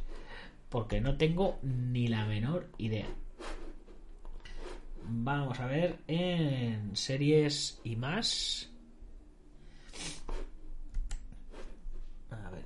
[0.73, 3.05] porque no tengo ni la menor idea.
[5.03, 8.71] Vamos a ver en series y más.
[12.31, 12.65] A ver.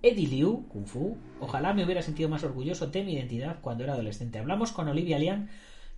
[0.00, 1.18] Eddie Liu, Kung Fu.
[1.38, 4.38] Ojalá me hubiera sentido más orgulloso de mi identidad cuando era adolescente.
[4.38, 5.50] Hablamos con Olivia Lian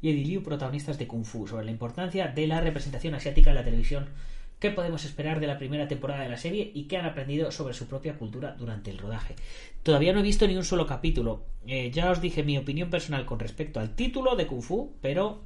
[0.03, 3.57] y Eddie Liu, protagonistas de Kung Fu, sobre la importancia de la representación asiática en
[3.57, 4.09] la televisión
[4.59, 7.75] qué podemos esperar de la primera temporada de la serie y qué han aprendido sobre
[7.75, 9.37] su propia cultura durante el rodaje.
[9.83, 11.45] Todavía no he visto ni un solo capítulo.
[11.67, 15.43] Eh, ya os dije mi opinión personal con respecto al título de Kung Fu, pero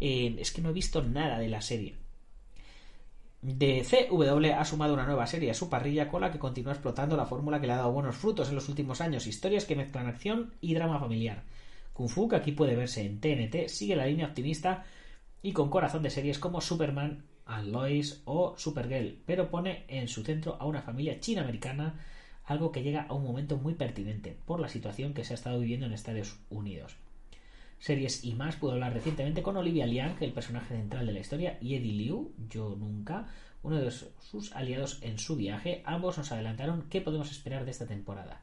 [0.00, 1.94] eh, es que no he visto nada de la serie.
[3.42, 7.16] De CW ha sumado una nueva serie a su parrilla con la que continúa explotando
[7.16, 10.08] la fórmula que le ha dado buenos frutos en los últimos años, historias que mezclan
[10.08, 11.44] acción y drama familiar.
[11.92, 14.84] Kung Fu, que aquí puede verse en TNT, sigue la línea optimista
[15.42, 20.22] y con corazón de series como Superman, and Lois o Supergirl, pero pone en su
[20.22, 21.94] centro a una familia china-americana,
[22.44, 25.58] algo que llega a un momento muy pertinente por la situación que se ha estado
[25.58, 26.96] viviendo en Estados Unidos.
[27.78, 31.58] Series y más pudo hablar recientemente con Olivia Liang, el personaje central de la historia,
[31.60, 33.28] y Eddie Liu, yo nunca,
[33.62, 35.82] uno de sus aliados en su viaje.
[35.84, 38.40] Ambos nos adelantaron qué podemos esperar de esta temporada.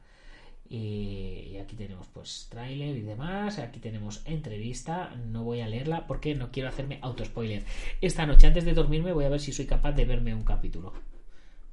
[0.68, 3.58] Y aquí tenemos pues tráiler y demás.
[3.58, 5.14] Aquí tenemos entrevista.
[5.16, 7.64] No voy a leerla porque no quiero hacerme auto-spoiler.
[8.00, 10.92] Esta noche antes de dormirme voy a ver si soy capaz de verme un capítulo.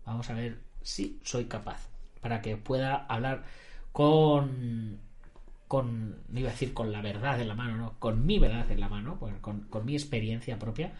[0.06, 1.88] Vamos a ver si soy capaz.
[2.22, 3.44] Para que pueda hablar
[3.92, 5.00] con...
[5.68, 8.70] Con, no iba a decir con la verdad en la mano, no, con mi verdad
[8.70, 10.92] en la mano, con, con mi experiencia propia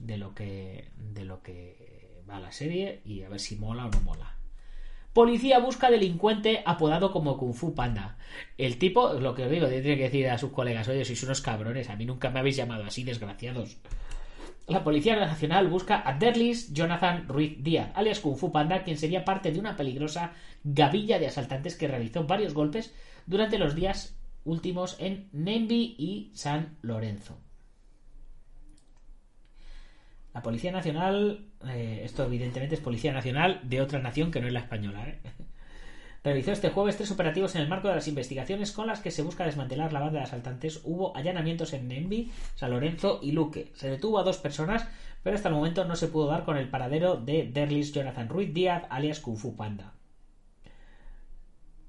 [0.00, 3.90] de lo que de lo que va la serie y a ver si mola o
[3.90, 4.39] no mola.
[5.12, 8.16] Policía busca delincuente apodado como Kung Fu Panda.
[8.56, 11.40] El tipo, lo que os digo, tiene que decir a sus colegas, oye, sois unos
[11.40, 13.78] cabrones, a mí nunca me habéis llamado así, desgraciados.
[14.68, 19.24] La Policía Nacional busca a Derlis Jonathan Ruiz Díaz, alias Kung Fu Panda, quien sería
[19.24, 20.32] parte de una peligrosa
[20.62, 22.94] gavilla de asaltantes que realizó varios golpes
[23.26, 27.36] durante los días últimos en Nembi y San Lorenzo.
[30.32, 34.52] La Policía Nacional, eh, esto evidentemente es Policía Nacional de otra nación que no es
[34.52, 35.18] la española, ¿eh?
[36.22, 39.22] realizó este jueves tres operativos en el marco de las investigaciones con las que se
[39.22, 40.82] busca desmantelar la banda de asaltantes.
[40.84, 43.72] Hubo allanamientos en Nembi, San Lorenzo y Luque.
[43.74, 44.86] Se detuvo a dos personas,
[45.22, 48.52] pero hasta el momento no se pudo dar con el paradero de Derlis Jonathan Ruiz
[48.52, 49.94] Díaz, alias Kung Fu Panda.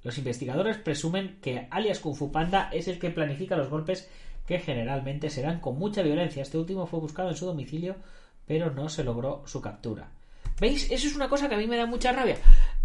[0.03, 4.09] Los investigadores presumen que alias Kung Fu Panda es el que planifica los golpes
[4.47, 6.41] que generalmente se dan con mucha violencia.
[6.41, 7.97] Este último fue buscado en su domicilio
[8.45, 10.11] pero no se logró su captura.
[10.59, 10.91] ¿Veis?
[10.91, 12.37] Eso es una cosa que a mí me da mucha rabia.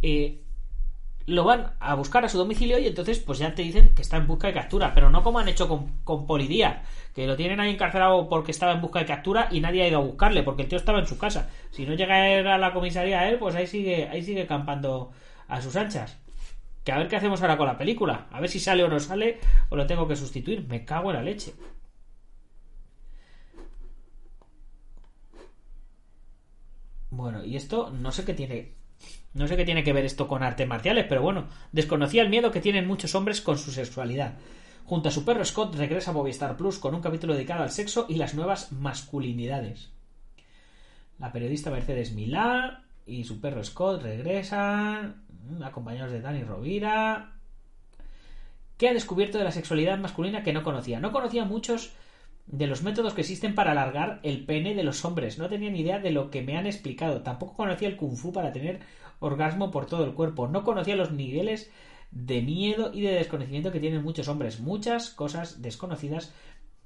[0.02, 0.42] Eh,
[1.26, 4.16] lo van a buscar a su domicilio y entonces pues ya te dicen que está
[4.16, 6.84] en busca de captura, pero no como han hecho con, con Polidía,
[7.14, 9.98] que lo tienen ahí encarcelado porque estaba en busca de captura y nadie ha ido
[9.98, 11.50] a buscarle, porque el tío estaba en su casa.
[11.70, 15.10] Si no llega a, la comisaría a él, pues ahí sigue, ahí sigue campando
[15.48, 16.16] a sus anchas.
[16.84, 18.28] Que a ver qué hacemos ahora con la película.
[18.30, 19.40] A ver si sale o no sale,
[19.70, 20.64] o lo tengo que sustituir.
[20.68, 21.52] Me cago en la leche.
[27.16, 28.74] Bueno, y esto no sé qué tiene.
[29.32, 32.50] No sé qué tiene que ver esto con artes marciales, pero bueno, desconocía el miedo
[32.50, 34.34] que tienen muchos hombres con su sexualidad.
[34.84, 38.06] Junto a su perro Scott regresa a Movistar Plus con un capítulo dedicado al sexo
[38.08, 39.90] y las nuevas masculinidades.
[41.18, 47.32] La periodista Mercedes Milá y su perro Scott regresan, mm, acompañados de Dani Rovira,
[48.76, 51.00] que ha descubierto de la sexualidad masculina que no conocía.
[51.00, 51.94] No conocía muchos
[52.46, 55.38] de los métodos que existen para alargar el pene de los hombres.
[55.38, 57.22] No tenía ni idea de lo que me han explicado.
[57.22, 58.80] Tampoco conocía el kung fu para tener
[59.18, 60.46] orgasmo por todo el cuerpo.
[60.46, 61.70] No conocía los niveles
[62.12, 64.60] de miedo y de desconocimiento que tienen muchos hombres.
[64.60, 66.32] Muchas cosas desconocidas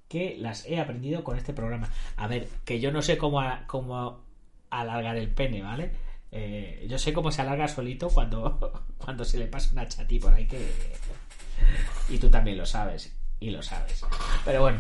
[0.09, 1.91] que las he aprendido con este programa.
[2.17, 4.25] A ver, que yo no sé cómo, cómo
[4.71, 5.93] alargar el pene, ¿vale?
[6.33, 10.33] Eh, yo sé cómo se alarga solito cuando, cuando se le pasa una chatí por
[10.33, 10.59] ahí que...
[12.09, 14.05] Y tú también lo sabes y lo sabes.
[14.45, 14.79] Pero bueno,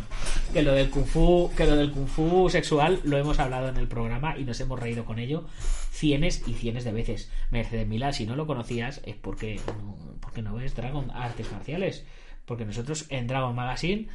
[0.52, 3.78] que lo del kung fu, que lo del kung fu sexual lo hemos hablado en
[3.78, 5.46] el programa y nos hemos reído con ello
[5.90, 7.32] cienes y cienes de veces.
[7.50, 12.06] Mercedes Mila, si no lo conocías es porque no, porque no ves Dragon Artes Marciales,
[12.44, 14.08] porque nosotros en Dragon Magazine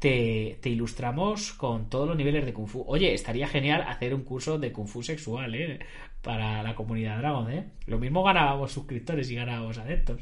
[0.00, 2.84] te, te, ilustramos con todos los niveles de Kung Fu.
[2.86, 5.80] Oye, estaría genial hacer un curso de Kung Fu sexual, ¿eh?
[6.22, 7.64] Para la comunidad Dragon, ¿eh?
[7.86, 10.20] Lo mismo ganábamos suscriptores y ganábamos adeptos.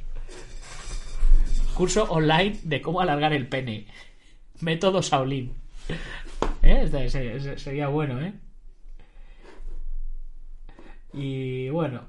[1.77, 3.87] Curso online de cómo alargar el pene.
[4.61, 5.53] Método Shaolin.
[6.63, 7.57] ¿Eh?
[7.57, 8.33] Sería bueno, ¿eh?
[11.13, 12.03] Y bueno,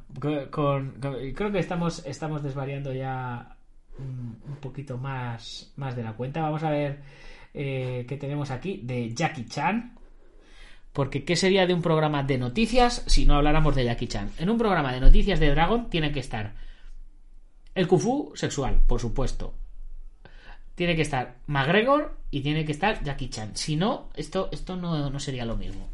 [0.51, 0.93] con,
[1.36, 3.57] creo que estamos, estamos desvariando ya
[3.99, 6.41] un, poquito más, más de la cuenta.
[6.41, 7.01] Vamos a ver
[7.53, 9.97] eh, qué tenemos aquí de Jackie Chan.
[10.93, 14.32] Porque ¿qué sería de un programa de noticias si no habláramos de Jackie Chan?
[14.39, 16.53] En un programa de noticias de Dragon tiene que estar
[17.78, 19.53] el Kung sexual, por supuesto.
[20.73, 23.55] Tiene que estar McGregor y tiene que estar Jackie Chan.
[23.55, 25.88] Si no, esto, esto no, sería lo mismo.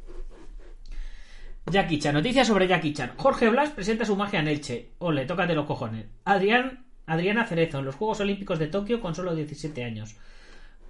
[1.69, 3.13] Jackie Chan, noticias sobre Jackie Chan.
[3.17, 4.91] Jorge Blas presenta su magia en Elche.
[4.99, 6.05] Ole, tócate los cojones.
[6.23, 10.15] Adrián, Adriana Cerezo en los Juegos Olímpicos de Tokio con solo 17 años.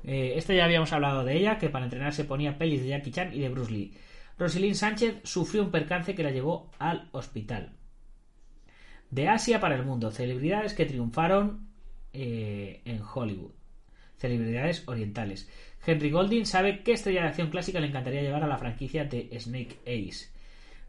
[0.03, 3.11] Eh, esto ya habíamos hablado de ella, que para entrenar se ponía pelis de Jackie
[3.11, 3.97] Chan y de Bruce Lee.
[4.37, 7.71] Roselyn Sánchez sufrió un percance que la llevó al hospital
[9.13, 10.11] de Asia para el mundo.
[10.11, 11.67] Celebridades que triunfaron
[12.13, 13.51] eh, en Hollywood.
[14.17, 15.49] Celebridades orientales.
[15.85, 19.29] Henry Golding sabe qué estrella de acción clásica le encantaría llevar a la franquicia de
[19.39, 20.31] Snake Ace.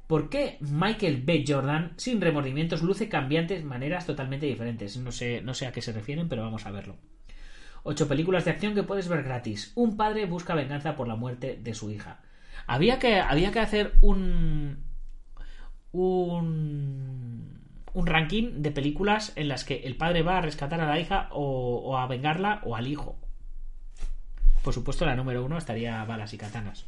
[0.06, 1.44] ¿Por qué Michael B.
[1.46, 4.96] Jordan, sin remordimientos, luce cambiantes maneras totalmente diferentes?
[4.98, 6.96] No sé, no sé a qué se refieren, pero vamos a verlo.
[7.82, 9.72] Ocho películas de acción que puedes ver gratis.
[9.74, 12.20] Un padre busca venganza por la muerte de su hija.
[12.66, 14.84] Había que, había que hacer un.
[15.92, 17.63] Un.
[17.94, 21.28] Un ranking de películas en las que el padre va a rescatar a la hija
[21.32, 23.16] o, a vengarla o al hijo.
[24.62, 26.84] Por supuesto, la número uno estaría balas y katanas.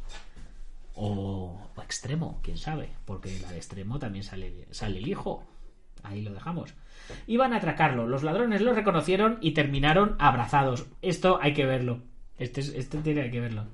[0.95, 2.89] O, extremo, quién sabe.
[3.05, 5.43] Porque la de extremo también sale, sale el hijo.
[6.03, 6.73] Ahí lo dejamos.
[7.25, 8.05] Iban a atracarlo.
[8.07, 10.87] Los ladrones lo reconocieron y terminaron abrazados.
[11.01, 12.01] Esto hay que verlo.
[12.37, 13.65] Este, es- este tiene que verlo.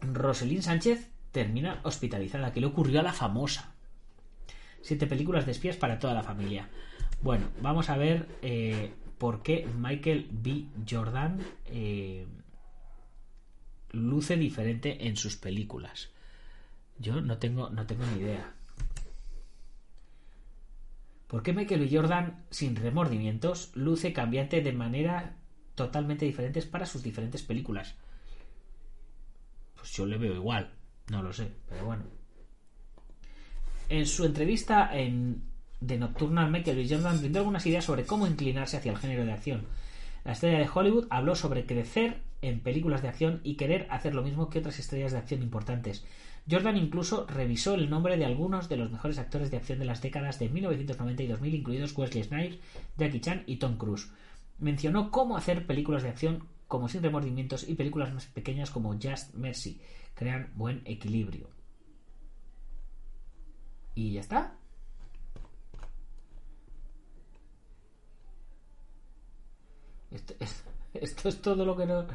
[0.00, 2.52] Roselín Sánchez termina hospitalizada.
[2.52, 3.73] ¿Qué le ocurrió a la famosa?
[4.84, 6.68] Siete películas de espías para toda la familia.
[7.22, 10.66] Bueno, vamos a ver eh, por qué Michael B.
[10.86, 12.26] Jordan eh,
[13.92, 16.10] luce diferente en sus películas.
[16.98, 18.52] Yo no tengo, no tengo ni idea.
[21.28, 21.88] ¿Por qué Michael B.
[21.90, 25.38] Jordan, sin remordimientos, luce cambiante de manera
[25.76, 27.94] totalmente diferentes para sus diferentes películas?
[29.76, 30.74] Pues yo le veo igual,
[31.10, 32.23] no lo sé, pero bueno.
[33.96, 35.44] En su entrevista en
[35.86, 36.64] The Nocturnal, B.
[36.90, 39.66] Jordan brindó algunas ideas sobre cómo inclinarse hacia el género de acción.
[40.24, 44.24] La estrella de Hollywood habló sobre crecer en películas de acción y querer hacer lo
[44.24, 46.04] mismo que otras estrellas de acción importantes.
[46.50, 50.02] Jordan incluso revisó el nombre de algunos de los mejores actores de acción de las
[50.02, 52.58] décadas de 1990 y 2000, incluidos Wesley Snipes,
[52.98, 54.10] Jackie Chan y Tom Cruise.
[54.58, 59.34] Mencionó cómo hacer películas de acción como Sin Remordimientos y películas más pequeñas como Just
[59.34, 59.80] Mercy.
[60.16, 61.46] Crean buen equilibrio.
[63.94, 64.56] Y ya está.
[70.10, 72.06] Esto, es- todo lo que nos,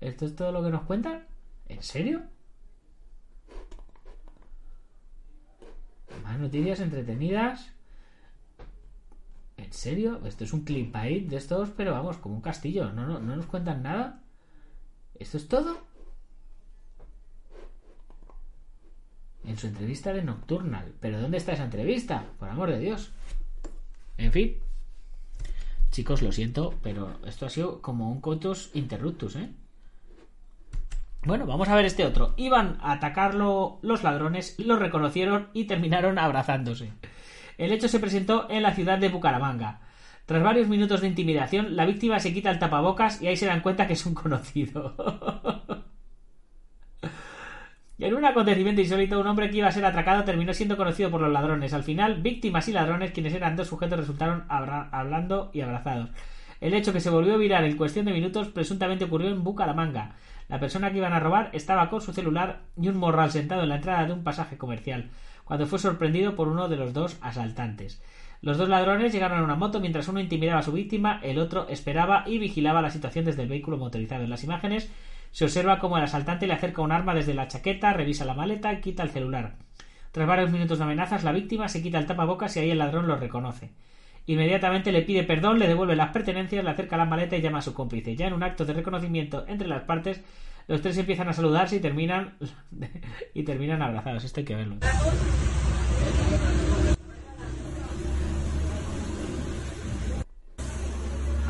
[0.00, 1.26] esto es todo lo que nos cuentan.
[1.68, 2.22] ¿En serio?
[6.24, 7.72] Más noticias entretenidas.
[9.56, 10.20] ¿En serio?
[10.26, 12.92] Esto es un clickbait de estos, pero vamos, como un castillo.
[12.92, 14.22] No, no, no nos cuentan nada.
[15.14, 15.78] ¿Esto es todo?
[19.44, 20.92] En su entrevista de Nocturnal.
[21.00, 22.24] ¿Pero dónde está esa entrevista?
[22.38, 23.12] Por amor de Dios.
[24.18, 24.56] En fin.
[25.90, 29.50] Chicos, lo siento, pero esto ha sido como un cotus interruptus, ¿eh?
[31.24, 32.34] Bueno, vamos a ver este otro.
[32.36, 36.92] Iban a atacarlo los ladrones, lo reconocieron y terminaron abrazándose.
[37.58, 39.80] El hecho se presentó en la ciudad de Bucaramanga.
[40.26, 43.60] Tras varios minutos de intimidación, la víctima se quita el tapabocas y ahí se dan
[43.60, 44.96] cuenta que es un conocido.
[48.02, 51.20] En un acontecimiento insólito, un hombre que iba a ser atracado terminó siendo conocido por
[51.20, 51.72] los ladrones.
[51.72, 56.10] Al final, víctimas y ladrones, quienes eran dos sujetos, resultaron hablando y abrazados.
[56.60, 60.16] El hecho que se volvió viral en cuestión de minutos presuntamente ocurrió en Bucaramanga.
[60.48, 63.68] La persona que iban a robar estaba con su celular y un morral sentado en
[63.68, 65.10] la entrada de un pasaje comercial,
[65.44, 68.02] cuando fue sorprendido por uno de los dos asaltantes.
[68.40, 71.68] Los dos ladrones llegaron a una moto mientras uno intimidaba a su víctima, el otro
[71.68, 74.24] esperaba y vigilaba la situación desde el vehículo motorizado.
[74.24, 74.90] En las imágenes
[75.32, 78.72] se observa cómo el asaltante le acerca un arma desde la chaqueta, revisa la maleta
[78.72, 79.56] y quita el celular.
[80.12, 83.08] Tras varios minutos de amenazas, la víctima se quita el tapabocas y ahí el ladrón
[83.08, 83.70] lo reconoce.
[84.26, 87.62] Inmediatamente le pide perdón, le devuelve las pertenencias, le acerca la maleta y llama a
[87.62, 88.14] su cómplice.
[88.14, 90.22] Ya en un acto de reconocimiento entre las partes,
[90.68, 92.34] los tres empiezan a saludarse y terminan
[93.34, 94.24] y terminan abrazados.
[94.24, 94.76] Esto hay que verlo.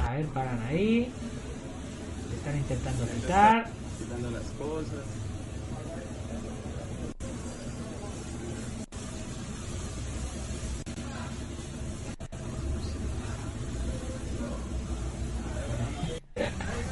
[0.06, 1.12] A ver, paran ahí.
[2.42, 3.70] Están intentando quitar.
[4.00, 5.04] quitando las cosas.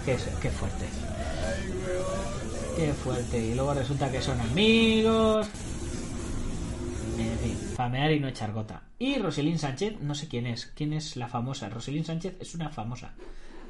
[0.05, 0.86] Qué, qué fuerte.
[2.76, 3.38] Qué fuerte.
[3.44, 5.48] Y luego resulta que son amigos.
[7.18, 8.82] En fin, famear y no echar gota.
[9.01, 10.66] Y Roselín Sánchez, no sé quién es.
[10.76, 11.68] ¿Quién es la famosa?
[11.68, 13.14] Roselín Sánchez es una famosa.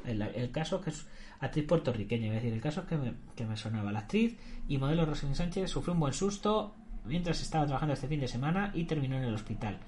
[0.05, 1.05] El, el caso que es
[1.41, 3.91] actriz puertorriqueña, es decir, el caso que me, que me sonaba.
[3.91, 4.37] La actriz
[4.67, 6.75] y modelo Roselín Sánchez sufrió un buen susto
[7.05, 9.79] mientras estaba trabajando este fin de semana y terminó en el hospital.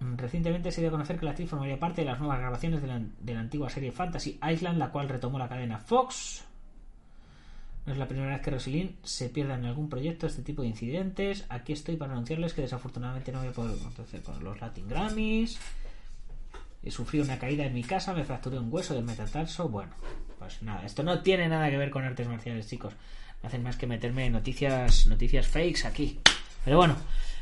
[0.00, 2.88] Recientemente se dio a conocer que la actriz formaría parte de las nuevas grabaciones de
[2.88, 6.46] la, de la antigua serie Fantasy Island, la cual retomó la cadena Fox.
[7.84, 10.68] No es la primera vez que Roselyn se pierda en algún proyecto este tipo de
[10.68, 11.44] incidentes.
[11.50, 15.58] Aquí estoy para anunciarles que desafortunadamente no voy a poder acontecer con los Latin Grammys.
[16.82, 19.68] He sufrido una caída en mi casa, me fracturé un hueso del metatarso.
[19.68, 19.92] Bueno,
[20.38, 22.94] pues nada, esto no tiene nada que ver con artes marciales, chicos.
[23.42, 26.20] No hacen más que meterme noticias, noticias fakes aquí.
[26.64, 26.96] Pero bueno,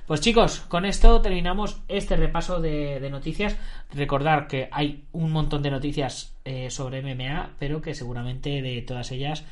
[0.09, 3.57] pues chicos, con esto terminamos este repaso de, noticias.
[3.93, 9.12] Recordar que hay un montón de noticias eh, sobre MMA, pero que seguramente de todas
[9.12, 9.45] ellas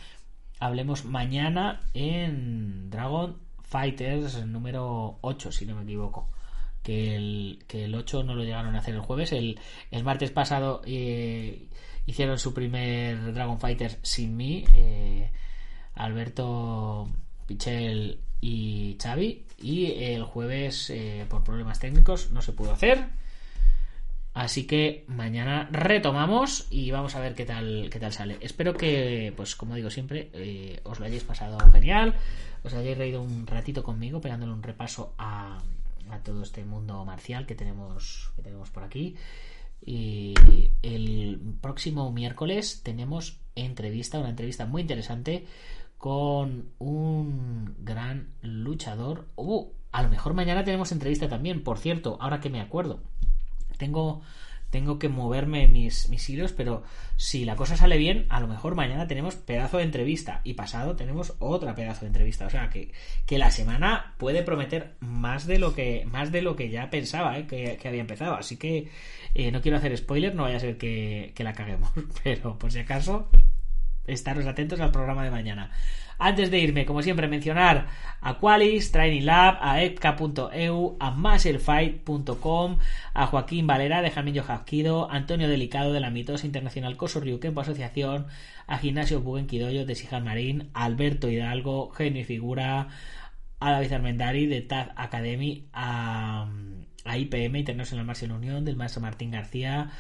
[0.58, 6.28] hablemos mañana en Dragon Fighters número 8, si no me equivoco.
[6.86, 9.32] Que el, que el 8 no lo llegaron a hacer el jueves.
[9.32, 9.58] El,
[9.90, 11.66] el martes pasado eh,
[12.06, 14.64] hicieron su primer Dragon Fighters sin mí.
[14.72, 15.32] Eh,
[15.94, 17.08] Alberto
[17.44, 19.46] Pichel y Xavi.
[19.60, 23.08] Y el jueves, eh, por problemas técnicos, no se pudo hacer.
[24.32, 28.36] Así que mañana retomamos y vamos a ver qué tal, qué tal sale.
[28.42, 30.30] Espero que, pues como digo siempre,
[30.84, 32.14] os lo hayáis pasado genial,
[32.62, 35.58] os hayáis reído un ratito conmigo, pegándole un repaso a,
[36.10, 39.16] a todo este mundo marcial que tenemos, que tenemos por aquí.
[39.84, 40.34] Y
[40.82, 45.46] el próximo miércoles tenemos entrevista, una entrevista muy interesante
[45.98, 49.26] con un gran luchador.
[49.36, 53.00] Uh, a lo mejor mañana tenemos entrevista también, por cierto, ahora que me acuerdo.
[53.78, 54.22] Tengo,
[54.70, 56.82] tengo que moverme mis, mis hilos, pero
[57.16, 60.96] si la cosa sale bien, a lo mejor mañana tenemos pedazo de entrevista y pasado
[60.96, 62.46] tenemos otra pedazo de entrevista.
[62.46, 62.92] O sea que,
[63.26, 67.38] que la semana puede prometer más de lo que, más de lo que ya pensaba
[67.38, 67.46] ¿eh?
[67.46, 68.34] que, que, había empezado.
[68.34, 68.88] Así que
[69.34, 71.90] eh, no quiero hacer spoiler, no vaya a ser que, que la caguemos.
[72.24, 73.30] Pero por si acaso,
[74.06, 75.70] estaros atentos al programa de mañana.
[76.18, 77.88] Antes de irme, como siempre, mencionar
[78.22, 82.78] a Qualis, Training Lab, a epca.eu, a musclefight.com,
[83.12, 88.28] a Joaquín Valera de Jamillo Jasquido, Antonio Delicado de la Mitosa Internacional Coso Ryukenpo Asociación,
[88.66, 92.88] a Gimnasio Bubenquidoyo de Sijan Marín, a Alberto Hidalgo, Genio y Figura,
[93.60, 96.48] a David Armendari de Taz Academy, a,
[97.04, 99.90] a IPM International Martial Unión del maestro Martín García,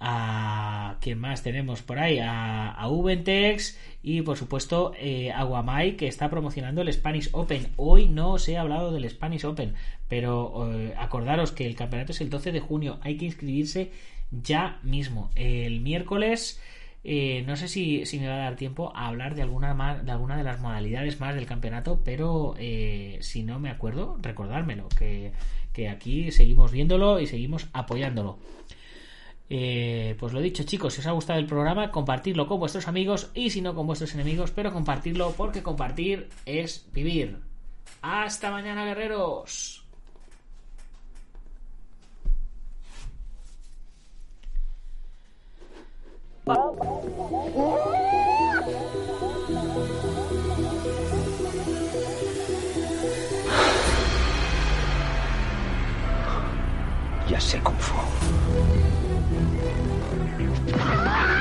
[0.00, 5.96] a quién más tenemos por ahí a, a Ubentex y por supuesto eh, a Guamai
[5.96, 7.68] que está promocionando el Spanish Open.
[7.76, 9.74] Hoy no os he hablado del Spanish Open
[10.08, 12.98] pero eh, acordaros que el campeonato es el 12 de junio.
[13.02, 13.90] Hay que inscribirse
[14.30, 15.30] ya mismo.
[15.34, 16.60] El miércoles
[17.02, 20.10] eh, no sé si, si, me va a dar tiempo a hablar de alguna, de
[20.10, 22.54] alguna de las modalidades más del campeonato pero
[23.20, 25.32] si no me acuerdo recordármelo que,
[25.72, 28.38] que aquí seguimos viéndolo y seguimos apoyándolo
[29.50, 33.30] eh, pues lo dicho chicos, si os ha gustado el programa, compartirlo con vuestros amigos
[33.34, 37.38] y si no con vuestros enemigos, pero compartirlo porque compartir es vivir.
[38.02, 39.84] Hasta mañana guerreros.
[57.28, 58.37] Ya sé Kung Fu.
[60.74, 61.34] Ah!